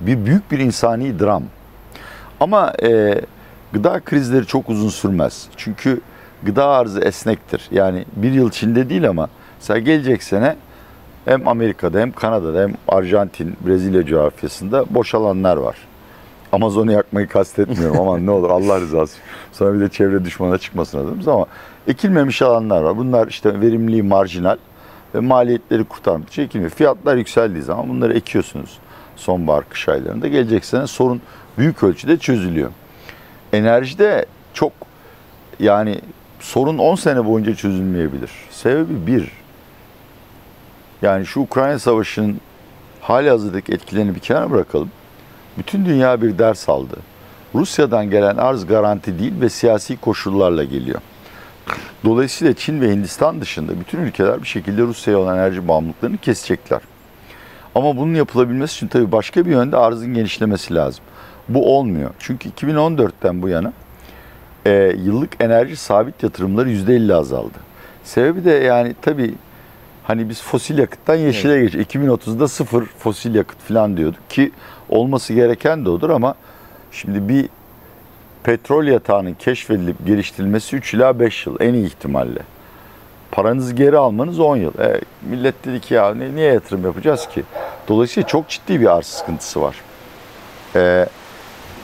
Bir 0.00 0.26
büyük 0.26 0.50
bir 0.52 0.58
insani 0.58 1.18
dram. 1.18 1.42
Ama 2.40 2.72
e, 2.82 3.20
gıda 3.72 4.00
krizleri 4.00 4.46
çok 4.46 4.68
uzun 4.68 4.88
sürmez. 4.88 5.48
Çünkü 5.56 6.00
gıda 6.42 6.66
arzı 6.66 7.00
esnektir. 7.00 7.68
Yani 7.70 8.04
bir 8.16 8.32
yıl 8.32 8.48
içinde 8.48 8.88
değil 8.90 9.08
ama 9.08 9.28
mesela 9.58 9.78
gelecek 9.78 10.22
sene 10.22 10.56
hem 11.24 11.48
Amerika'da 11.48 12.00
hem 12.00 12.12
Kanada'da 12.12 12.62
hem 12.62 12.74
Arjantin, 12.88 13.56
Brezilya 13.66 14.06
coğrafyasında 14.06 14.84
boş 14.90 15.14
alanlar 15.14 15.56
var. 15.56 15.76
Amazon'u 16.52 16.92
yakmayı 16.92 17.28
kastetmiyorum 17.28 18.00
ama 18.00 18.18
ne 18.18 18.30
olur 18.30 18.50
Allah 18.50 18.80
rızası. 18.80 19.18
Sonra 19.52 19.74
bir 19.74 19.80
de 19.80 19.88
çevre 19.88 20.24
düşmana 20.24 20.58
çıkmasın 20.58 20.98
adımız 20.98 21.28
ama 21.28 21.46
ekilmemiş 21.90 22.42
alanlar 22.42 22.82
var. 22.82 22.96
Bunlar 22.96 23.28
işte 23.28 23.60
verimliliği 23.60 24.02
marjinal 24.02 24.56
ve 25.14 25.20
maliyetleri 25.20 25.84
kurtarmak 25.84 26.38
ekilmiyor. 26.38 26.70
Fiyatlar 26.70 27.16
yükseldiği 27.16 27.62
zaman 27.62 27.88
bunları 27.88 28.14
ekiyorsunuz 28.14 28.78
sonbahar 29.16 29.68
kış 29.68 29.88
aylarında. 29.88 30.28
Gelecek 30.28 30.64
sene 30.64 30.86
sorun 30.86 31.20
büyük 31.58 31.82
ölçüde 31.82 32.18
çözülüyor. 32.18 32.70
Enerjide 33.52 34.26
çok 34.54 34.72
yani 35.60 36.00
sorun 36.40 36.78
10 36.78 36.94
sene 36.94 37.26
boyunca 37.26 37.54
çözülmeyebilir. 37.54 38.30
Sebebi 38.50 39.06
bir, 39.06 39.32
yani 41.02 41.26
şu 41.26 41.40
Ukrayna 41.40 41.78
Savaşı'nın 41.78 42.40
hali 43.00 43.30
hazırdaki 43.30 43.72
etkilerini 43.72 44.14
bir 44.14 44.20
kenara 44.20 44.50
bırakalım. 44.50 44.90
Bütün 45.58 45.84
dünya 45.84 46.22
bir 46.22 46.38
ders 46.38 46.68
aldı. 46.68 46.96
Rusya'dan 47.54 48.10
gelen 48.10 48.36
arz 48.36 48.66
garanti 48.66 49.18
değil 49.18 49.40
ve 49.40 49.48
siyasi 49.48 49.96
koşullarla 49.96 50.64
geliyor. 50.64 51.00
Dolayısıyla 52.04 52.54
Çin 52.54 52.80
ve 52.80 52.92
Hindistan 52.92 53.40
dışında 53.40 53.80
bütün 53.80 53.98
ülkeler 53.98 54.42
bir 54.42 54.48
şekilde 54.48 54.82
Rusya'ya 54.82 55.18
olan 55.18 55.38
enerji 55.38 55.68
bağımlılıklarını 55.68 56.18
kesecekler. 56.18 56.80
Ama 57.74 57.96
bunun 57.96 58.14
yapılabilmesi 58.14 58.76
için 58.76 58.88
tabii 58.88 59.12
başka 59.12 59.46
bir 59.46 59.50
yönde 59.50 59.76
arzın 59.76 60.14
genişlemesi 60.14 60.74
lazım. 60.74 61.04
Bu 61.48 61.76
olmuyor. 61.76 62.10
Çünkü 62.18 62.48
2014'ten 62.48 63.42
bu 63.42 63.48
yana 63.48 63.72
e, 64.66 64.92
yıllık 65.04 65.42
enerji 65.42 65.76
sabit 65.76 66.22
yatırımları 66.22 66.70
%50 66.70 67.14
azaldı. 67.14 67.58
Sebebi 68.04 68.44
de 68.44 68.50
yani 68.50 68.94
tabii 69.02 69.34
hani 70.04 70.28
biz 70.28 70.42
fosil 70.42 70.78
yakıttan 70.78 71.14
yeşile 71.14 71.60
geç. 71.60 71.74
2030'da 71.74 72.48
sıfır 72.48 72.84
fosil 72.84 73.34
yakıt 73.34 73.58
falan 73.58 73.96
diyorduk 73.96 74.30
ki 74.30 74.52
olması 74.88 75.34
gereken 75.34 75.84
de 75.84 75.90
odur 75.90 76.10
ama 76.10 76.34
şimdi 76.92 77.28
bir 77.28 77.48
petrol 78.44 78.84
yatağının 78.84 79.34
keşfedilip 79.34 80.06
geliştirilmesi 80.06 80.76
3 80.76 80.94
ila 80.94 81.20
5 81.20 81.46
yıl 81.46 81.56
en 81.60 81.74
iyi 81.74 81.86
ihtimalle. 81.86 82.40
Paranızı 83.30 83.74
geri 83.74 83.96
almanız 83.96 84.40
10 84.40 84.56
yıl. 84.56 84.78
E, 84.78 85.00
millet 85.22 85.64
dedi 85.64 85.80
ki 85.80 85.94
ya 85.94 86.14
niye 86.14 86.52
yatırım 86.52 86.84
yapacağız 86.84 87.28
ki? 87.28 87.42
Dolayısıyla 87.88 88.26
çok 88.26 88.48
ciddi 88.48 88.80
bir 88.80 88.96
arz 88.96 89.06
sıkıntısı 89.06 89.62
var. 89.62 89.76
E, 90.76 91.06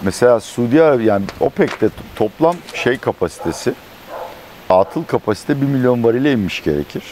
mesela 0.02 0.40
Suudi 0.40 0.82
Arabiya 0.82 1.14
yani 1.14 1.24
OPEC'te 1.40 1.88
toplam 2.16 2.56
şey 2.74 2.98
kapasitesi 2.98 3.74
atıl 4.70 5.04
kapasite 5.04 5.60
1 5.60 5.66
milyon 5.66 6.04
varile 6.04 6.32
inmiş 6.32 6.64
gerekir. 6.64 7.02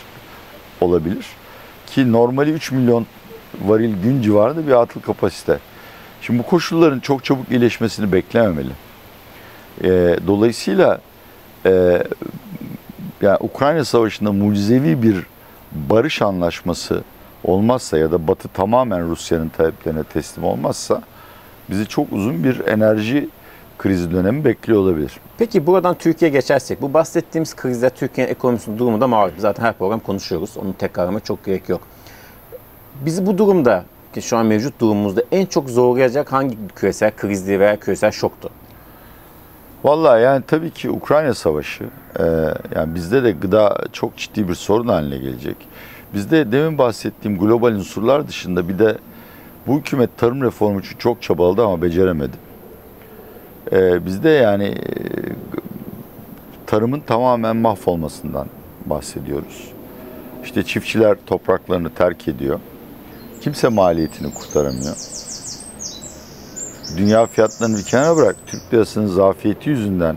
Olabilir. 0.81 1.27
Ki 1.87 2.13
normali 2.13 2.51
3 2.51 2.73
milyon 2.73 3.07
varil 3.65 4.03
gün 4.03 4.23
civarında 4.23 4.67
bir 4.67 4.73
atıl 4.73 5.01
kapasite. 5.01 5.59
Şimdi 6.23 6.39
bu 6.39 6.43
koşulların 6.43 7.01
çok 7.01 7.25
çabuk 7.25 7.51
iyileşmesini 7.51 8.13
beklememeli. 8.13 8.71
E, 9.83 10.17
dolayısıyla 10.27 11.01
e, 11.67 12.03
yani 13.23 13.39
Ukrayna 13.41 13.85
Savaşı'nda 13.85 14.33
mucizevi 14.33 15.03
bir 15.03 15.27
barış 15.73 16.23
anlaşması 16.23 17.03
olmazsa 17.45 17.99
ya 17.99 18.13
da 18.13 18.29
Batı 18.29 18.49
tamamen 18.49 19.09
Rusya'nın 19.09 19.49
taleplerine 19.49 20.05
teslim 20.05 20.45
olmazsa 20.45 21.03
bizi 21.71 21.87
çok 21.87 22.13
uzun 22.13 22.45
bir 22.45 22.67
enerji 22.67 23.29
krizi 23.79 24.13
dönemi 24.13 24.45
bekliyor 24.45 24.81
olabilir. 24.81 25.13
Peki 25.39 25.67
buradan 25.67 25.95
Türkiye'ye 25.95 26.33
geçersek, 26.33 26.83
bu 26.83 26.95
bahsettiğimiz 26.95 27.57
krizler 27.57 27.91
Türkiye'nin 27.91 28.33
ekonomisinin 28.33 28.79
durumu 28.79 29.01
da 29.01 29.07
malum. 29.07 29.35
Zaten 29.39 29.63
her 29.63 29.73
program 29.73 30.01
konuşuyoruz. 30.01 30.57
Onu 30.57 30.75
tekrarlama 30.75 31.21
çok 31.21 31.45
gerek 31.45 31.69
yok. 31.69 31.81
Bizi 33.07 33.27
bu 33.27 33.39
durumda, 33.39 33.85
ki 34.15 34.23
şu 34.23 34.37
an 34.37 34.47
mevcut 34.47 34.81
durumumuzda 34.81 35.23
en 35.33 35.47
çok 35.47 35.71
zorlayacak 35.71 36.33
hangi 36.33 36.57
küresel 36.75 37.11
krizdi 37.17 37.61
veya 37.61 37.77
küresel 37.77 38.11
şoktu? 38.11 38.51
Vallahi 39.85 40.23
yani 40.23 40.43
tabii 40.47 40.71
ki 40.71 40.91
Ukrayna 40.91 41.35
Savaşı 41.35 41.85
e, 42.19 42.25
yani 42.75 42.95
bizde 42.95 43.25
de 43.25 43.33
gıda 43.33 43.79
çok 43.93 44.17
ciddi 44.17 44.49
bir 44.49 44.55
sorun 44.55 44.89
haline 44.89 45.17
gelecek. 45.19 45.57
Bizde 46.15 46.53
demin 46.53 46.79
bahsettiğim 46.79 47.39
global 47.39 47.73
unsurlar 47.73 48.29
dışında 48.29 48.69
bir 48.69 48.79
de 48.79 48.99
bu 49.67 49.79
hükümet 49.79 50.19
tarım 50.19 50.43
reformu 50.43 50.81
için 50.81 50.99
çok 50.99 51.23
çabaladı 51.23 51.65
ama 51.65 51.83
beceremedi. 51.83 52.37
E, 53.73 54.07
bizde 54.07 54.29
yani 54.29 54.65
e, 54.65 54.81
tarımın 56.67 57.01
tamamen 57.01 57.57
mahvolmasından 57.57 58.47
bahsediyoruz. 58.87 59.73
İşte 60.45 60.63
çiftçiler 60.63 61.17
topraklarını 61.27 61.91
terk 61.91 62.29
ediyor. 62.29 62.61
Kimse 63.41 63.69
maliyetini 63.69 64.35
kurtaramıyor. 64.35 64.97
Dünya 66.97 67.27
fiyatlarını 67.27 67.79
bir 67.79 67.83
kenara 67.83 68.17
bırak. 68.17 68.37
Türk 68.47 68.75
lirasının 68.75 69.07
zafiyeti 69.07 69.71
yüzünden 69.71 70.17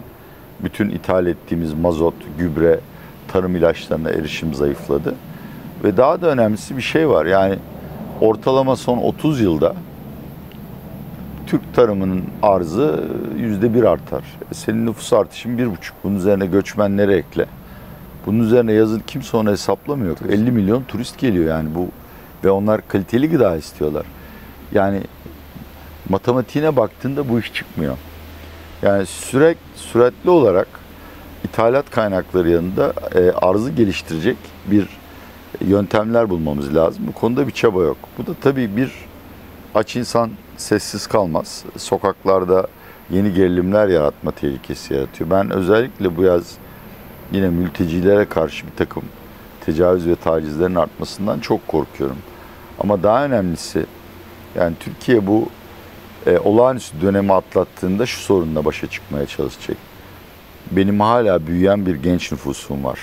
bütün 0.59 0.89
ithal 0.89 1.27
ettiğimiz 1.27 1.73
mazot, 1.73 2.13
gübre, 2.37 2.79
tarım 3.27 3.55
ilaçlarına 3.55 4.09
erişim 4.09 4.53
zayıfladı. 4.53 5.15
Ve 5.83 5.97
daha 5.97 6.21
da 6.21 6.27
önemlisi 6.27 6.77
bir 6.77 6.81
şey 6.81 7.09
var. 7.09 7.25
Yani 7.25 7.55
ortalama 8.21 8.75
son 8.75 8.97
30 8.97 9.41
yılda 9.41 9.75
Türk 11.47 11.73
tarımının 11.73 12.23
arzı 12.41 13.03
yüzde 13.37 13.73
bir 13.73 13.83
artar. 13.83 14.23
E, 14.51 14.53
Senin 14.53 14.85
nüfus 14.85 15.13
artışın 15.13 15.57
bir 15.57 15.71
buçuk. 15.71 15.95
Bunun 16.03 16.15
üzerine 16.15 16.45
göçmenleri 16.45 17.13
ekle. 17.13 17.45
Bunun 18.25 18.39
üzerine 18.39 18.73
yazın 18.73 19.01
kimse 19.07 19.37
onu 19.37 19.51
hesaplamıyor. 19.51 20.17
50 20.29 20.51
milyon 20.51 20.83
turist 20.83 21.17
geliyor 21.17 21.45
yani 21.45 21.69
bu 21.75 21.87
ve 22.43 22.51
onlar 22.51 22.87
kaliteli 22.87 23.29
gıda 23.29 23.57
istiyorlar. 23.57 24.05
Yani 24.71 25.01
matematiğine 26.09 26.75
baktığında 26.75 27.29
bu 27.29 27.39
iş 27.39 27.53
çıkmıyor. 27.53 27.97
Yani 28.81 29.05
sürek 29.05 29.57
süratli 29.75 30.29
olarak 30.29 30.67
ithalat 31.43 31.89
kaynakları 31.91 32.49
yanında 32.49 32.93
e, 33.15 33.31
arzı 33.31 33.71
geliştirecek 33.71 34.37
bir 34.65 34.87
yöntemler 35.65 36.29
bulmamız 36.29 36.75
lazım. 36.75 37.03
Bu 37.07 37.11
konuda 37.11 37.47
bir 37.47 37.51
çaba 37.51 37.83
yok. 37.83 37.97
Bu 38.17 38.27
da 38.27 38.31
tabii 38.41 38.77
bir 38.77 38.91
aç 39.75 39.95
insan 39.95 40.31
sessiz 40.57 41.07
kalmaz. 41.07 41.63
Sokaklarda 41.77 42.67
yeni 43.09 43.33
gerilimler 43.33 43.87
yaratma 43.87 44.31
tehlikesi 44.31 44.93
yaratıyor. 44.93 45.29
Ben 45.29 45.49
özellikle 45.49 46.17
bu 46.17 46.23
yaz 46.23 46.57
yine 47.31 47.49
mültecilere 47.49 48.25
karşı 48.25 48.67
bir 48.67 48.75
takım 48.77 49.03
tecavüz 49.65 50.07
ve 50.07 50.15
tacizlerin 50.15 50.75
artmasından 50.75 51.39
çok 51.39 51.67
korkuyorum. 51.67 52.17
Ama 52.79 53.03
daha 53.03 53.25
önemlisi 53.25 53.85
yani 54.55 54.75
Türkiye 54.79 55.27
bu 55.27 55.49
e, 56.25 56.39
olağanüstü 56.39 57.01
dönemi 57.01 57.33
atlattığında 57.33 58.05
şu 58.05 58.19
sorunla 58.19 58.65
başa 58.65 58.87
çıkmaya 58.87 59.25
çalışacak. 59.25 59.77
Benim 60.71 60.99
hala 60.99 61.47
büyüyen 61.47 61.85
bir 61.85 61.95
genç 61.95 62.31
nüfusum 62.31 62.83
var. 62.83 62.99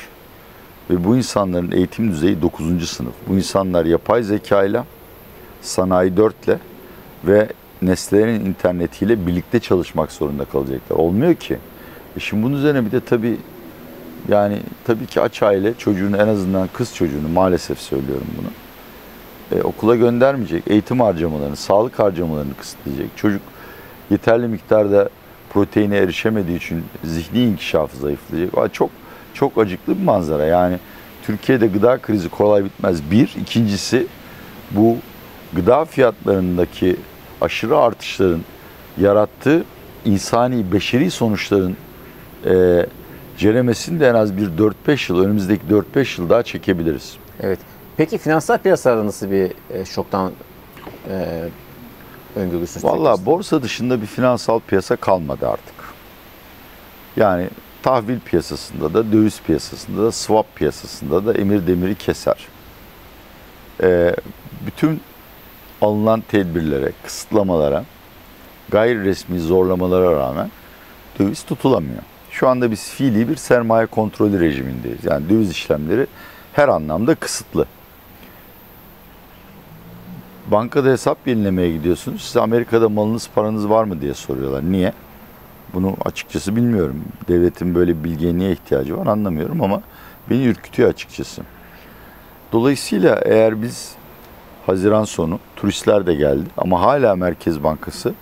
Ve 0.90 1.04
bu 1.04 1.16
insanların 1.16 1.70
eğitim 1.70 2.10
düzeyi 2.10 2.42
9. 2.42 2.88
sınıf. 2.88 3.14
Bu 3.28 3.34
insanlar 3.34 3.84
yapay 3.84 4.22
zekayla, 4.22 4.84
sanayi 5.62 6.16
4 6.16 6.44
ile 6.44 6.58
ve 7.24 7.48
nesnelerin 7.82 8.40
internetiyle 8.40 9.26
birlikte 9.26 9.60
çalışmak 9.60 10.12
zorunda 10.12 10.44
kalacaklar. 10.44 10.96
Olmuyor 10.96 11.34
ki. 11.34 11.58
E 12.16 12.20
şimdi 12.20 12.42
bunun 12.42 12.56
üzerine 12.56 12.86
bir 12.86 12.92
de 12.92 13.00
tabii 13.00 13.36
yani 14.28 14.60
tabii 14.84 15.06
ki 15.06 15.20
aç 15.20 15.42
aile 15.42 15.74
çocuğunu 15.78 16.16
en 16.16 16.28
azından 16.28 16.68
kız 16.72 16.94
çocuğunu 16.94 17.28
maalesef 17.28 17.78
söylüyorum 17.78 18.26
bunu. 18.38 18.48
E, 19.52 19.62
okula 19.62 19.96
göndermeyecek. 19.96 20.62
Eğitim 20.66 21.00
harcamalarını, 21.00 21.56
sağlık 21.56 21.98
harcamalarını 21.98 22.54
kısıtlayacak. 22.54 23.06
Çocuk 23.16 23.42
yeterli 24.10 24.48
miktarda 24.48 25.08
proteine 25.52 25.96
erişemediği 25.96 26.56
için 26.56 26.84
zihni 27.04 27.44
inkişafı 27.44 27.96
zayıflayacak. 27.96 28.58
Aa, 28.58 28.68
Çok 28.68 28.90
çok 29.34 29.58
acıklı 29.58 29.98
bir 29.98 30.02
manzara. 30.04 30.44
Yani 30.44 30.78
Türkiye'de 31.22 31.66
gıda 31.66 31.98
krizi 31.98 32.28
kolay 32.28 32.64
bitmez. 32.64 33.10
Bir. 33.10 33.34
ikincisi 33.40 34.06
bu 34.70 34.96
gıda 35.52 35.84
fiyatlarındaki 35.84 36.96
aşırı 37.40 37.78
artışların 37.78 38.40
yarattığı 39.00 39.64
insani, 40.04 40.72
beşeri 40.72 41.10
sonuçların 41.10 41.76
e, 42.46 42.86
ceremesini 43.38 44.00
de 44.00 44.08
en 44.08 44.14
az 44.14 44.36
bir 44.36 44.48
4-5 44.88 45.12
yıl, 45.12 45.24
önümüzdeki 45.24 45.62
4-5 45.96 46.20
yıl 46.20 46.30
daha 46.30 46.42
çekebiliriz. 46.42 47.16
Evet. 47.40 47.58
Peki 47.96 48.18
finansal 48.18 48.58
piyasalarda 48.58 49.06
nasıl 49.06 49.30
bir 49.30 49.52
e, 49.70 49.84
şoktan 49.84 50.32
e, 51.10 51.44
öngörüsünüz? 52.36 52.84
Valla 52.84 53.26
borsa 53.26 53.62
dışında 53.62 54.02
bir 54.02 54.06
finansal 54.06 54.60
piyasa 54.60 54.96
kalmadı 54.96 55.48
artık. 55.48 55.74
Yani 57.16 57.48
tahvil 57.82 58.20
piyasasında 58.20 58.94
da, 58.94 59.12
döviz 59.12 59.40
piyasasında 59.40 60.02
da, 60.02 60.12
swap 60.12 60.56
piyasasında 60.56 61.26
da 61.26 61.34
emir 61.34 61.66
demiri 61.66 61.94
keser. 61.94 62.48
Ee, 63.82 64.16
bütün 64.66 65.00
alınan 65.82 66.20
tedbirlere, 66.20 66.92
kısıtlamalara, 67.04 67.84
gayri 68.68 69.04
resmi 69.04 69.40
zorlamalara 69.40 70.12
rağmen 70.12 70.50
döviz 71.18 71.42
tutulamıyor. 71.42 72.02
Şu 72.30 72.48
anda 72.48 72.70
biz 72.70 72.90
fiili 72.90 73.28
bir 73.28 73.36
sermaye 73.36 73.86
kontrolü 73.86 74.40
rejimindeyiz. 74.40 75.04
Yani 75.04 75.28
döviz 75.28 75.50
işlemleri 75.50 76.06
her 76.52 76.68
anlamda 76.68 77.14
kısıtlı. 77.14 77.66
Bankada 80.50 80.88
hesap 80.88 81.26
yenilemeye 81.26 81.72
gidiyorsunuz. 81.72 82.22
Size 82.22 82.40
Amerika'da 82.40 82.88
malınız 82.88 83.30
paranız 83.34 83.70
var 83.70 83.84
mı 83.84 84.00
diye 84.00 84.14
soruyorlar. 84.14 84.62
Niye? 84.62 84.92
Bunu 85.74 85.96
açıkçası 86.04 86.56
bilmiyorum. 86.56 87.04
Devletin 87.28 87.74
böyle 87.74 88.04
bilgiye 88.04 88.36
niye 88.36 88.52
ihtiyacı 88.52 88.96
var 88.96 89.06
anlamıyorum 89.06 89.62
ama 89.62 89.82
beni 90.30 90.44
ürkütüyor 90.44 90.88
açıkçası. 90.88 91.42
Dolayısıyla 92.52 93.20
eğer 93.24 93.62
biz 93.62 93.94
Haziran 94.66 95.04
sonu 95.04 95.38
turistler 95.56 96.06
de 96.06 96.14
geldi 96.14 96.44
ama 96.56 96.80
hala 96.80 97.16
Merkez 97.16 97.64
Bankası 97.64 98.14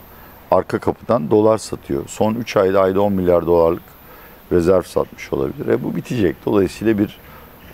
arka 0.51 0.79
kapıdan 0.79 1.31
dolar 1.31 1.59
satıyor. 1.59 2.03
Son 2.07 2.35
3 2.35 2.57
ayda 2.57 2.81
ayda 2.81 3.01
10 3.01 3.13
milyar 3.13 3.47
dolarlık 3.47 3.83
rezerv 4.53 4.83
satmış 4.83 5.33
olabilir. 5.33 5.67
E 5.67 5.85
bu 5.85 5.97
bitecek. 5.97 6.37
Dolayısıyla 6.47 6.99
bir 6.99 7.19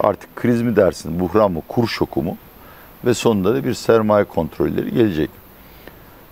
artık 0.00 0.36
kriz 0.36 0.62
mi 0.62 0.76
dersin, 0.76 1.20
buhran 1.20 1.52
mı, 1.52 1.62
kur 1.68 1.88
şoku 1.88 2.22
mu 2.22 2.36
ve 3.04 3.14
sonunda 3.14 3.54
da 3.54 3.64
bir 3.64 3.74
sermaye 3.74 4.24
kontrolleri 4.24 4.94
gelecek. 4.94 5.30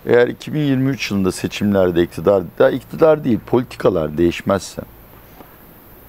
Eğer 0.06 0.28
2023 0.28 1.10
yılında 1.10 1.32
seçimlerde 1.32 2.02
iktidar, 2.02 2.42
da 2.58 2.70
iktidar 2.70 3.24
değil 3.24 3.38
politikalar 3.46 4.18
değişmezse 4.18 4.82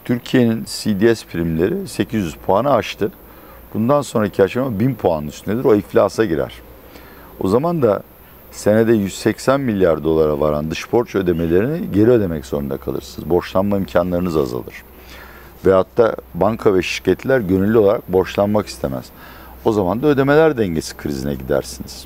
Türkiye'nin 0.05 0.63
CDS 0.63 1.25
primleri 1.25 1.87
800 1.87 2.35
puanı 2.35 2.73
aştı. 2.73 3.11
Bundan 3.73 4.01
sonraki 4.01 4.43
aşama 4.43 4.79
1000 4.79 4.95
puanın 4.95 5.27
üstündedir. 5.27 5.65
O 5.65 5.75
iflasa 5.75 6.25
girer. 6.25 6.53
O 7.39 7.47
zaman 7.47 7.81
da 7.81 8.03
senede 8.51 8.93
180 8.93 9.61
milyar 9.61 10.03
dolara 10.03 10.39
varan 10.39 10.71
dış 10.71 10.91
borç 10.91 11.15
ödemelerini 11.15 11.91
geri 11.91 12.11
ödemek 12.11 12.45
zorunda 12.45 12.77
kalırsınız. 12.77 13.29
Borçlanma 13.29 13.77
imkanlarınız 13.77 14.37
azalır. 14.37 14.83
Veyahut 15.65 15.97
da 15.97 16.15
banka 16.33 16.73
ve 16.73 16.81
şirketler 16.81 17.39
gönüllü 17.39 17.77
olarak 17.77 18.13
borçlanmak 18.13 18.67
istemez. 18.67 19.05
O 19.65 19.71
zaman 19.71 20.01
da 20.01 20.07
ödemeler 20.07 20.57
dengesi 20.57 20.97
krizine 20.97 21.33
gidersiniz. 21.33 22.05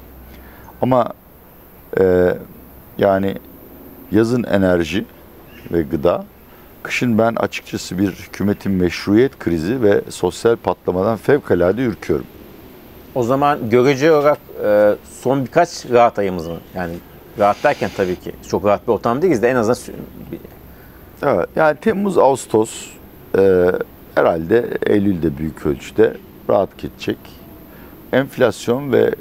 Ama 0.81 1.13
e, 1.99 2.33
yani 2.97 3.35
yazın 4.11 4.43
enerji 4.43 5.05
ve 5.71 5.81
gıda, 5.81 6.25
kışın 6.83 7.17
ben 7.17 7.35
açıkçası 7.35 7.97
bir 7.97 8.11
hükümetin 8.11 8.71
meşruiyet 8.71 9.39
krizi 9.39 9.81
ve 9.81 10.01
sosyal 10.09 10.55
patlamadan 10.55 11.17
fevkalade 11.17 11.81
ürküyorum. 11.81 12.25
O 13.15 13.23
zaman 13.23 13.69
görece 13.69 14.11
olarak 14.11 14.37
e, 14.63 14.95
son 15.21 15.45
birkaç 15.45 15.85
rahat 15.89 16.19
ayımız 16.19 16.47
mı? 16.47 16.57
Yani 16.75 16.93
rahat 17.39 17.63
derken 17.63 17.89
tabii 17.97 18.15
ki 18.15 18.31
çok 18.49 18.65
rahat 18.65 18.87
bir 18.87 18.93
ortam 18.93 19.21
değiliz 19.21 19.41
de 19.41 19.49
en 19.49 19.55
azından 19.55 19.77
Evet, 21.23 21.49
yani 21.55 21.77
Temmuz, 21.77 22.17
Ağustos 22.17 22.85
e, 23.37 23.71
herhalde 24.15 24.77
Eylül'de 24.85 25.37
büyük 25.37 25.65
ölçüde 25.65 26.17
rahat 26.49 26.77
geçecek. 26.77 27.17
Enflasyon 28.11 28.91
ve 28.91 29.15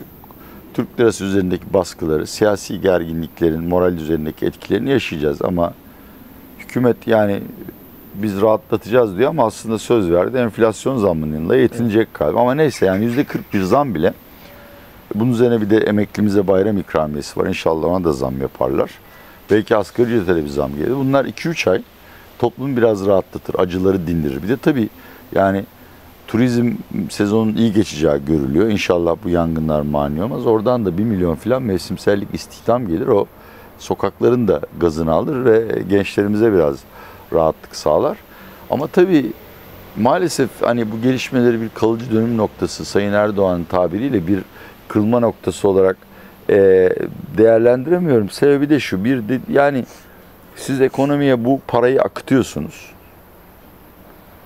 Türk 0.75 1.01
lirası 1.01 1.25
üzerindeki 1.25 1.75
baskıları, 1.75 2.27
siyasi 2.27 2.81
gerginliklerin 2.81 3.65
moral 3.65 3.93
üzerindeki 3.93 4.47
etkilerini 4.47 4.91
yaşayacağız 4.91 5.43
ama 5.43 5.75
hükümet 6.59 7.07
yani 7.07 7.41
biz 8.15 8.41
rahatlatacağız 8.41 9.19
diyor 9.19 9.29
ama 9.31 9.47
aslında 9.47 9.79
söz 9.79 10.11
verdi. 10.11 10.37
Enflasyon 10.37 10.99
zammıyla 10.99 11.57
yetilecek 11.57 12.15
galiba. 12.15 12.41
Ama 12.41 12.55
neyse 12.55 12.87
yani 12.87 13.05
yüzde 13.05 13.25
40 13.25 13.55
bir 13.55 13.63
zam 13.63 13.95
bile. 13.95 14.13
Bunun 15.15 15.33
üzerine 15.33 15.61
bir 15.61 15.71
de 15.71 15.79
emeklimize 15.79 16.47
bayram 16.47 16.79
ikramiyesi 16.79 17.41
var. 17.41 17.47
İnşallah 17.47 17.89
ona 17.89 18.05
da 18.05 18.13
zam 18.13 18.41
yaparlar. 18.41 18.91
Belki 19.51 19.77
asgari 19.77 20.13
ücrete 20.13 20.45
bir 20.45 20.49
zam 20.49 20.77
gelir. 20.77 20.97
Bunlar 20.97 21.25
2-3 21.25 21.71
ay 21.71 21.83
toplumu 22.39 22.77
biraz 22.77 23.07
rahatlatır, 23.07 23.55
acıları 23.59 24.07
dindirir. 24.07 24.43
Bir 24.43 24.49
de 24.49 24.57
tabii 24.57 24.89
yani 25.35 25.65
turizm 26.31 26.73
sezonun 27.09 27.55
iyi 27.55 27.73
geçeceği 27.73 28.25
görülüyor. 28.27 28.69
İnşallah 28.69 29.17
bu 29.25 29.29
yangınlar 29.29 29.81
mani 29.81 30.25
olmaz. 30.25 30.47
Oradan 30.47 30.85
da 30.85 30.99
1 30.99 31.05
milyon 31.05 31.35
falan 31.35 31.63
mevsimsellik 31.63 32.35
istihdam 32.35 32.89
gelir. 32.89 33.07
O 33.07 33.27
sokakların 33.79 34.49
da 34.49 34.61
gazını 34.81 35.13
alır 35.13 35.45
ve 35.45 35.83
gençlerimize 35.89 36.53
biraz 36.53 36.79
rahatlık 37.33 37.77
sağlar. 37.77 38.19
Ama 38.71 38.87
tabii 38.87 39.33
maalesef 39.97 40.51
hani 40.63 40.93
bu 40.93 41.01
gelişmeleri 41.01 41.61
bir 41.61 41.69
kalıcı 41.69 42.13
dönüm 42.13 42.37
noktası 42.37 42.85
Sayın 42.85 43.13
Erdoğan'ın 43.13 43.65
tabiriyle 43.65 44.27
bir 44.27 44.41
kırılma 44.89 45.21
noktası 45.21 45.69
olarak 45.69 45.97
e, 46.51 46.57
değerlendiremiyorum. 47.39 48.31
Sebebi 48.31 48.71
de 48.71 48.81
şu 48.81 49.05
bir 49.05 49.29
de 49.29 49.41
yani 49.53 49.85
siz 50.57 50.81
ekonomiye 50.81 51.45
bu 51.45 51.61
parayı 51.67 52.03
akıtıyorsunuz. 52.03 52.91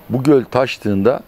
Bu 0.09 0.23
göl 0.23 0.43
taştığında 0.43 1.21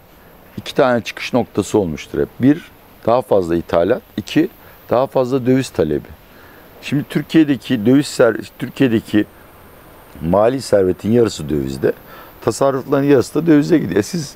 iki 0.58 0.74
tane 0.74 1.00
çıkış 1.00 1.32
noktası 1.32 1.78
olmuştur 1.78 2.18
hep. 2.18 2.28
Bir, 2.40 2.70
daha 3.06 3.22
fazla 3.22 3.56
ithalat. 3.56 4.02
iki 4.16 4.48
daha 4.90 5.06
fazla 5.06 5.46
döviz 5.46 5.68
talebi. 5.68 6.08
Şimdi 6.82 7.04
Türkiye'deki 7.10 7.86
döviz 7.86 8.06
ser, 8.06 8.36
Türkiye'deki 8.58 9.24
mali 10.22 10.62
servetin 10.62 11.12
yarısı 11.12 11.48
dövizde. 11.48 11.92
Tasarrufların 12.44 13.04
yarısı 13.04 13.34
da 13.34 13.46
dövize 13.46 13.78
gidiyor. 13.78 14.02
Siz 14.02 14.34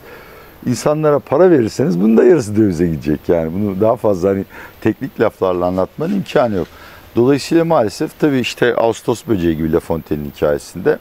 insanlara 0.66 1.18
para 1.18 1.50
verirseniz 1.50 2.00
bunun 2.00 2.16
da 2.16 2.24
yarısı 2.24 2.56
dövize 2.56 2.86
gidecek. 2.86 3.20
Yani 3.28 3.52
bunu 3.52 3.80
daha 3.80 3.96
fazla 3.96 4.28
hani 4.28 4.44
teknik 4.80 5.20
laflarla 5.20 5.66
anlatmanın 5.66 6.14
imkanı 6.14 6.56
yok. 6.56 6.68
Dolayısıyla 7.16 7.64
maalesef 7.64 8.20
tabii 8.20 8.38
işte 8.38 8.74
Ağustos 8.74 9.26
böceği 9.28 9.56
gibi 9.56 9.72
La 9.72 9.80
Fontaine'in 9.80 10.30
hikayesinde 10.30 10.98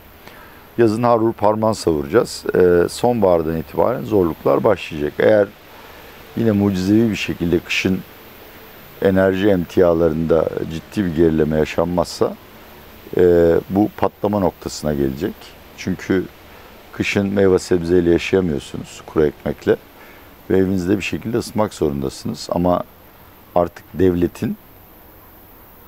yazın 0.77 1.03
harur 1.03 1.33
parman 1.33 1.73
savuracağız. 1.73 2.43
Ee, 2.55 2.89
sonbahardan 2.89 3.57
itibaren 3.57 4.03
zorluklar 4.03 4.63
başlayacak. 4.63 5.13
Eğer 5.19 5.47
yine 6.37 6.51
mucizevi 6.51 7.09
bir 7.09 7.15
şekilde 7.15 7.59
kışın 7.59 7.99
enerji 9.01 9.49
emtialarında 9.49 10.49
ciddi 10.73 11.05
bir 11.05 11.15
gerileme 11.15 11.57
yaşanmazsa 11.57 12.35
e, 13.17 13.55
bu 13.69 13.89
patlama 13.97 14.39
noktasına 14.39 14.93
gelecek. 14.93 15.33
Çünkü 15.77 16.23
kışın 16.93 17.27
meyve 17.27 17.59
sebzeyle 17.59 18.11
yaşayamıyorsunuz 18.11 19.01
kuru 19.05 19.25
ekmekle 19.25 19.75
ve 20.49 20.57
evinizde 20.57 20.97
bir 20.97 21.03
şekilde 21.03 21.37
ısınmak 21.37 21.73
zorundasınız. 21.73 22.47
Ama 22.51 22.83
artık 23.55 23.85
devletin 23.93 24.57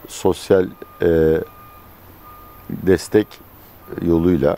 sosyal 0.08 0.68
e, 1.02 1.42
destek 2.70 3.28
yoluyla 4.02 4.58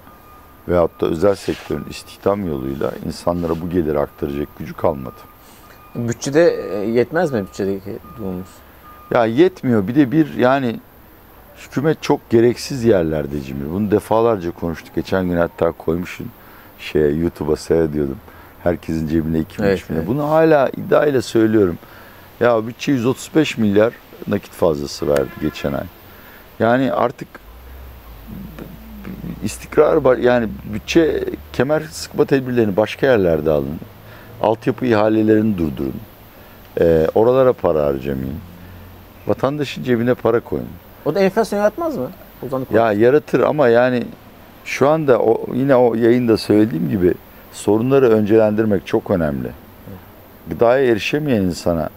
veyahut 0.68 1.02
da 1.02 1.06
özel 1.08 1.36
sektörün 1.36 1.86
istihdam 1.90 2.48
yoluyla 2.48 2.92
insanlara 3.06 3.62
bu 3.62 3.70
geliri 3.70 4.00
aktaracak 4.00 4.48
gücü 4.60 4.74
kalmadı. 4.74 5.16
bütçede 5.96 6.56
e, 6.72 6.90
yetmez 6.90 7.32
mi 7.32 7.44
bütçedeki 7.48 7.98
durumumuz? 8.18 8.48
Ya 9.12 9.26
yetmiyor. 9.26 9.88
Bir 9.88 9.96
de 9.96 10.12
bir 10.12 10.34
yani 10.34 10.80
hükümet 11.58 12.02
çok 12.04 12.30
gereksiz 12.30 12.84
yerlerde 12.84 13.42
Cimri. 13.42 13.72
Bunu 13.72 13.92
defalarca 13.92 14.52
konuştuk. 14.52 14.96
Geçen 14.96 15.30
gün 15.30 15.38
hatta 15.38 15.72
koymuşsun 15.72 16.28
şeye 16.80 17.12
YouTube'a 17.12 17.56
seyrediyordum. 17.56 18.18
Herkesin 18.64 19.08
cebine 19.08 19.40
2 19.40 19.56
Evet, 19.64 19.90
milyon. 19.90 20.00
evet. 20.02 20.08
Bunu 20.10 20.30
hala 20.30 20.70
iddiayla 20.70 21.22
söylüyorum. 21.22 21.78
Ya 22.40 22.68
bütçe 22.68 22.92
135 22.92 23.58
milyar 23.58 23.94
nakit 24.28 24.52
fazlası 24.52 25.08
verdi 25.08 25.30
geçen 25.42 25.74
ay. 25.74 25.84
Yani 26.60 26.94
artık 26.94 27.28
istikrar. 29.44 30.18
Yani 30.18 30.48
bütçe 30.74 31.24
kemer 31.54 31.82
sıkma 31.92 32.26
tedbirlerini 32.26 32.78
başka 32.78 33.08
yerlerde 33.08 33.52
alın. 33.52 33.80
Altyapı 34.42 34.86
ihalelerini 34.86 35.58
durdurun. 35.58 35.94
Ee, 36.80 37.08
oralara 37.16 37.54
para 37.54 37.86
harcamayın. 37.86 38.36
Vatandaşın 39.28 39.84
cebine 39.84 40.14
para 40.14 40.40
koyun. 40.40 40.68
O 41.06 41.16
da 41.16 41.20
enflasyon 41.20 41.60
yaratmaz 41.60 41.98
mı? 41.98 42.10
Ya 42.74 42.92
yaratır 42.92 43.40
ama 43.40 43.68
yani 43.68 44.04
şu 44.66 44.90
anda 44.90 45.20
o, 45.20 45.46
yine 45.54 45.76
o 45.76 45.96
yayında 45.96 46.38
söylediğim 46.38 46.90
gibi 46.90 47.14
sorunları 47.54 48.10
öncelendirmek 48.10 48.88
çok 48.88 49.12
önemli. 49.12 49.48
gıdaya 50.50 50.86
erişemeyen 50.92 51.42
insana 51.42 51.90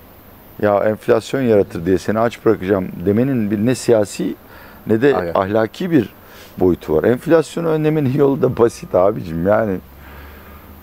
ya 0.63 0.85
enflasyon 0.85 1.41
yaratır 1.43 1.87
diye 1.87 1.99
seni 1.99 2.19
aç 2.19 2.45
bırakacağım 2.45 2.89
demenin 3.07 3.51
bir 3.51 3.59
ne 3.59 3.75
siyasi 3.75 4.35
ne 4.87 5.03
de 5.03 5.17
Aynen. 5.17 5.33
ahlaki 5.35 5.91
bir 5.91 6.09
boyutu 6.61 6.95
var. 6.95 7.05
Enflasyonu 7.05 7.69
önlemenin 7.69 8.13
yolu 8.19 8.43
da 8.43 8.57
basit 8.57 8.95
abicim. 8.95 9.47
Yani 9.47 9.79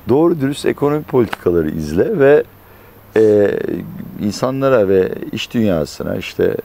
doğru 0.10 0.42
dürüst 0.42 0.66
ekonomi 0.66 1.04
politikaları 1.04 1.70
izle 1.70 2.20
ve 2.20 2.44
e, 3.18 3.52
insanlara 4.22 4.88
ve 4.88 5.12
iş 5.32 5.54
dünyasına 5.54 6.16
işte 6.16 6.58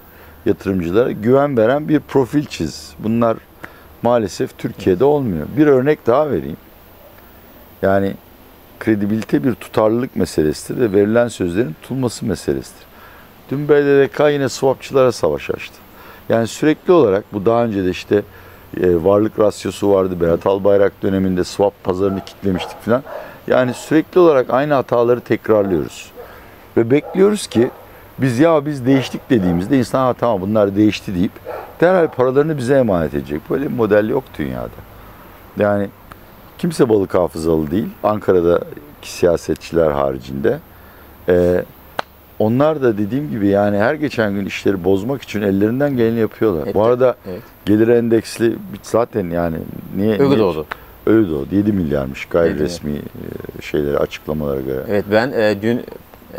yatırımcılara 0.46 1.12
güven 1.12 1.56
veren 1.56 1.88
bir 1.88 2.00
profil 2.00 2.44
çiz. 2.44 2.94
Bunlar 2.98 3.36
maalesef 4.02 4.58
Türkiye'de 4.58 5.04
olmuyor. 5.04 5.46
Bir 5.56 5.66
örnek 5.66 6.06
daha 6.06 6.30
vereyim. 6.30 6.56
Yani 7.82 8.14
kredibilite 8.80 9.44
bir 9.44 9.54
tutarlılık 9.54 10.16
meselesidir 10.16 10.80
ve 10.80 10.92
verilen 10.92 11.28
sözlerin 11.28 11.76
tutulması 11.82 12.26
meselesidir. 12.26 12.84
Dün 13.50 13.68
BDDK 13.68 14.20
yine 14.32 14.48
swapçılara 14.48 15.12
savaş 15.12 15.50
açtı. 15.50 15.74
Yani 16.28 16.46
sürekli 16.46 16.92
olarak 16.92 17.24
bu 17.32 17.46
daha 17.46 17.64
önce 17.64 17.84
de 17.84 17.90
işte 17.90 18.22
e, 18.76 19.04
varlık 19.04 19.38
rasyosu 19.38 19.90
vardı. 19.90 20.20
Berat 20.20 20.46
Albayrak 20.46 20.92
döneminde 21.02 21.44
swap 21.44 21.84
pazarını 21.84 22.24
kitlemiştik 22.24 22.80
falan. 22.82 23.02
Yani 23.46 23.74
sürekli 23.74 24.20
olarak 24.20 24.50
aynı 24.50 24.74
hataları 24.74 25.20
tekrarlıyoruz. 25.20 26.10
Ve 26.76 26.90
bekliyoruz 26.90 27.46
ki 27.46 27.70
biz 28.18 28.38
ya 28.38 28.66
biz 28.66 28.86
değiştik 28.86 29.30
dediğimizde 29.30 29.78
insan 29.78 29.98
ha 29.98 30.14
tamam 30.14 30.40
bunlar 30.40 30.76
değişti 30.76 31.14
deyip 31.14 31.32
derhal 31.80 32.08
paralarını 32.08 32.58
bize 32.58 32.74
emanet 32.74 33.14
edecek. 33.14 33.40
Böyle 33.50 33.64
bir 33.64 33.74
model 33.74 34.08
yok 34.08 34.24
dünyada. 34.38 34.68
Yani 35.58 35.88
kimse 36.58 36.88
balık 36.88 37.14
hafızalı 37.14 37.70
değil. 37.70 37.88
Ankara'daki 38.02 39.12
siyasetçiler 39.12 39.90
haricinde. 39.90 40.58
Ee, 41.28 41.64
onlar 42.40 42.82
da 42.82 42.98
dediğim 42.98 43.30
gibi 43.30 43.46
yani 43.48 43.78
her 43.78 43.94
geçen 43.94 44.34
gün 44.34 44.46
işleri 44.46 44.84
bozmak 44.84 45.22
için 45.22 45.42
ellerinden 45.42 45.96
geleni 45.96 46.18
yapıyorlar. 46.18 46.62
Evet, 46.64 46.74
Bu 46.74 46.84
arada 46.84 47.14
evet. 47.30 47.42
gelir 47.66 47.88
endeksli 47.88 48.56
zaten 48.82 49.30
yani 49.30 49.56
niye 49.96 50.12
Öyle 50.12 50.24
niye- 50.28 50.38
doğdu. 50.38 50.66
Öyle 51.06 51.30
doğdu. 51.30 51.46
7 51.54 51.72
milyarmış 51.72 52.24
gayri 52.24 52.54
mi? 52.54 52.60
resmi 52.60 52.92
e, 52.92 53.62
şeyleri 53.62 53.98
açıklamalara 53.98 54.60
göre. 54.60 54.82
Evet 54.88 55.04
ben 55.12 55.32
e, 55.32 55.62
dün 55.62 55.80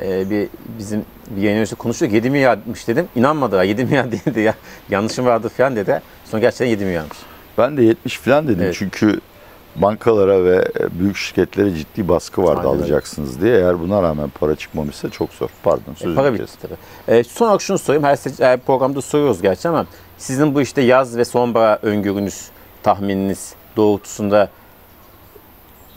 e, 0.01 0.29
bir 0.29 0.47
bizim 0.79 1.01
bir 1.37 1.41
yayın 1.41 1.55
yönetici 1.55 1.77
konuştuk 1.77 2.11
7 2.13 2.29
milyarmış 2.29 2.87
dedim. 2.87 3.05
İnanmadılar 3.15 3.63
7 3.63 3.83
milyar 3.85 4.11
değildi 4.11 4.39
ya. 4.39 4.53
Yanlışım 4.89 5.25
vardı 5.25 5.49
falan 5.49 5.75
dedi. 5.75 6.01
Sonra 6.25 6.41
gerçekten 6.41 6.65
7 6.65 6.85
milyarmış. 6.85 7.17
Ben 7.57 7.77
de 7.77 7.83
70 7.83 8.17
falan 8.17 8.47
dedim 8.47 8.63
Evet. 8.63 8.75
çünkü 8.79 9.19
bankalara 9.75 10.43
ve 10.45 10.65
büyük 10.91 11.17
şirketlere 11.17 11.75
ciddi 11.75 12.07
baskı 12.07 12.43
vardı 12.43 12.61
Aynen 12.69 12.79
alacaksınız 12.79 13.41
diye. 13.41 13.57
Eğer 13.57 13.79
buna 13.79 14.03
rağmen 14.03 14.29
para 14.39 14.55
çıkmamışsa 14.55 15.09
çok 15.09 15.33
zor. 15.33 15.49
Pardon 15.63 15.91
E, 15.91 15.95
sözünü 15.95 16.15
para 16.15 16.35
kestim. 16.37 16.45
bitti 16.69 16.77
tabii. 17.07 17.17
E, 17.17 17.23
son 17.23 17.45
olarak 17.45 17.61
şunu 17.61 17.77
sorayım. 17.77 18.03
Her, 18.03 18.17
her 18.39 18.59
programda 18.59 19.01
soruyoruz 19.01 19.41
gerçi 19.41 19.69
ama 19.69 19.85
sizin 20.17 20.55
bu 20.55 20.61
işte 20.61 20.81
yaz 20.81 21.17
ve 21.17 21.25
sonbahar 21.25 21.79
öngörünüz, 21.81 22.47
tahmininiz 22.83 23.53
doğrultusunda 23.77 24.49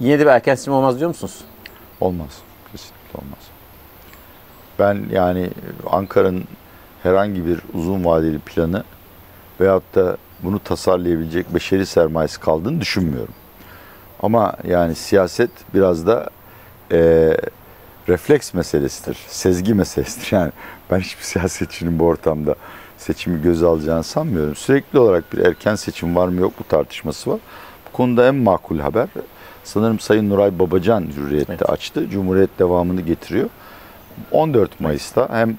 yine 0.01 0.19
de 0.19 0.23
bir 0.23 0.31
erken 0.31 0.55
seçim 0.55 0.73
olmaz 0.73 0.99
diyor 0.99 1.09
musunuz? 1.09 1.41
Olmaz. 2.01 2.29
Kesinlikle 2.73 3.19
olmaz. 3.19 3.39
Ben 4.79 5.07
yani 5.13 5.51
Ankara'nın 5.91 6.45
herhangi 7.03 7.47
bir 7.47 7.61
uzun 7.75 8.05
vadeli 8.05 8.39
planı 8.39 8.85
veyahut 9.61 9.95
da 9.95 10.17
bunu 10.43 10.59
tasarlayabilecek 10.59 11.55
beşeri 11.55 11.87
sermayesi 11.87 12.41
kaldığını 12.41 12.81
düşünmüyorum. 12.81 13.35
Ama 14.25 14.53
yani 14.69 14.95
siyaset 14.95 15.51
biraz 15.75 16.07
da 16.07 16.31
eee, 16.91 17.37
refleks 18.09 18.55
meselesidir, 18.55 19.19
sezgi 19.29 19.75
meselesidir. 19.75 20.29
Yani 20.33 20.53
ben 20.91 20.99
hiçbir 21.01 21.23
siyasetçinin 21.25 21.99
bu 21.99 22.05
ortamda 22.05 22.55
seçimi 22.99 23.43
göze 23.43 23.67
alacağını 23.67 24.05
sanmıyorum. 24.05 24.55
Sürekli 24.55 24.99
olarak 24.99 25.33
bir 25.33 25.39
erken 25.39 25.75
seçim 25.75 26.17
var 26.17 26.29
mı 26.29 26.41
yok 26.41 26.61
mu 26.61 26.67
tartışması 26.69 27.31
var. 27.31 27.39
Bu 27.89 27.97
konuda 27.97 28.29
en 28.29 28.35
makul 28.35 28.79
haber 28.79 29.09
sanırım 29.65 29.99
Sayın 30.01 30.31
Nuray 30.31 30.59
Babacan 30.59 31.07
Hürriyet'te 31.17 31.53
Evet. 31.53 31.71
açtı. 31.71 32.09
Cumhuriyet 32.11 32.59
devamını 32.59 33.01
getiriyor. 33.01 33.49
14 34.31 34.81
Mayıs'ta 34.81 35.29
hem 35.33 35.59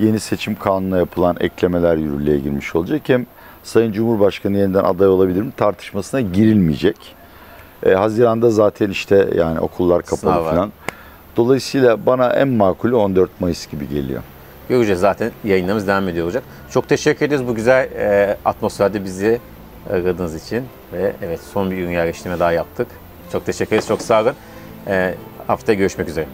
yeni 0.00 0.20
seçim 0.20 0.54
kanununa 0.54 0.98
yapılan 0.98 1.36
eklemeler 1.40 1.96
yürürlüğe 1.96 2.38
girmiş 2.38 2.74
olacak 2.76 3.02
hem 3.06 3.26
Sayın 3.64 3.92
Cumhurbaşkanı 3.92 4.56
yeniden 4.58 4.84
aday 4.84 5.08
olabilir 5.08 5.42
mi 5.42 5.52
tartışmasına 5.56 6.20
girilmeyecek. 6.20 6.96
E, 7.86 7.94
Haziran'da 7.94 8.50
zaten 8.50 8.90
işte 8.90 9.28
yani 9.34 9.60
okullar 9.60 10.02
kapalı 10.02 10.18
Sınav 10.20 10.44
var. 10.44 10.50
falan. 10.54 10.72
Dolayısıyla 11.36 12.06
bana 12.06 12.32
en 12.32 12.48
makulü 12.48 12.94
14 12.94 13.40
Mayıs 13.40 13.66
gibi 13.70 13.88
geliyor. 13.88 14.22
Göreceğiz 14.68 15.00
zaten 15.00 15.32
yayınlarımız 15.44 15.86
devam 15.86 16.08
ediyor 16.08 16.24
olacak. 16.26 16.42
Çok 16.70 16.88
teşekkür 16.88 17.26
ederiz 17.26 17.46
bu 17.46 17.54
güzel 17.54 17.88
e, 17.92 18.36
atmosferde 18.44 19.04
bizi 19.04 19.40
aradığınız 19.90 20.34
için. 20.46 20.64
Ve 20.92 21.12
evet 21.22 21.40
son 21.52 21.70
bir 21.70 21.76
gün 21.76 21.90
yerleştirme 21.90 22.38
daha 22.38 22.52
yaptık. 22.52 22.86
Çok 23.32 23.46
teşekkür 23.46 23.76
ederiz. 23.76 23.88
Çok 23.88 24.02
sağ 24.02 24.22
olun. 24.22 24.34
E, 24.86 25.14
haftaya 25.46 25.78
görüşmek 25.78 26.08
üzere. 26.08 26.26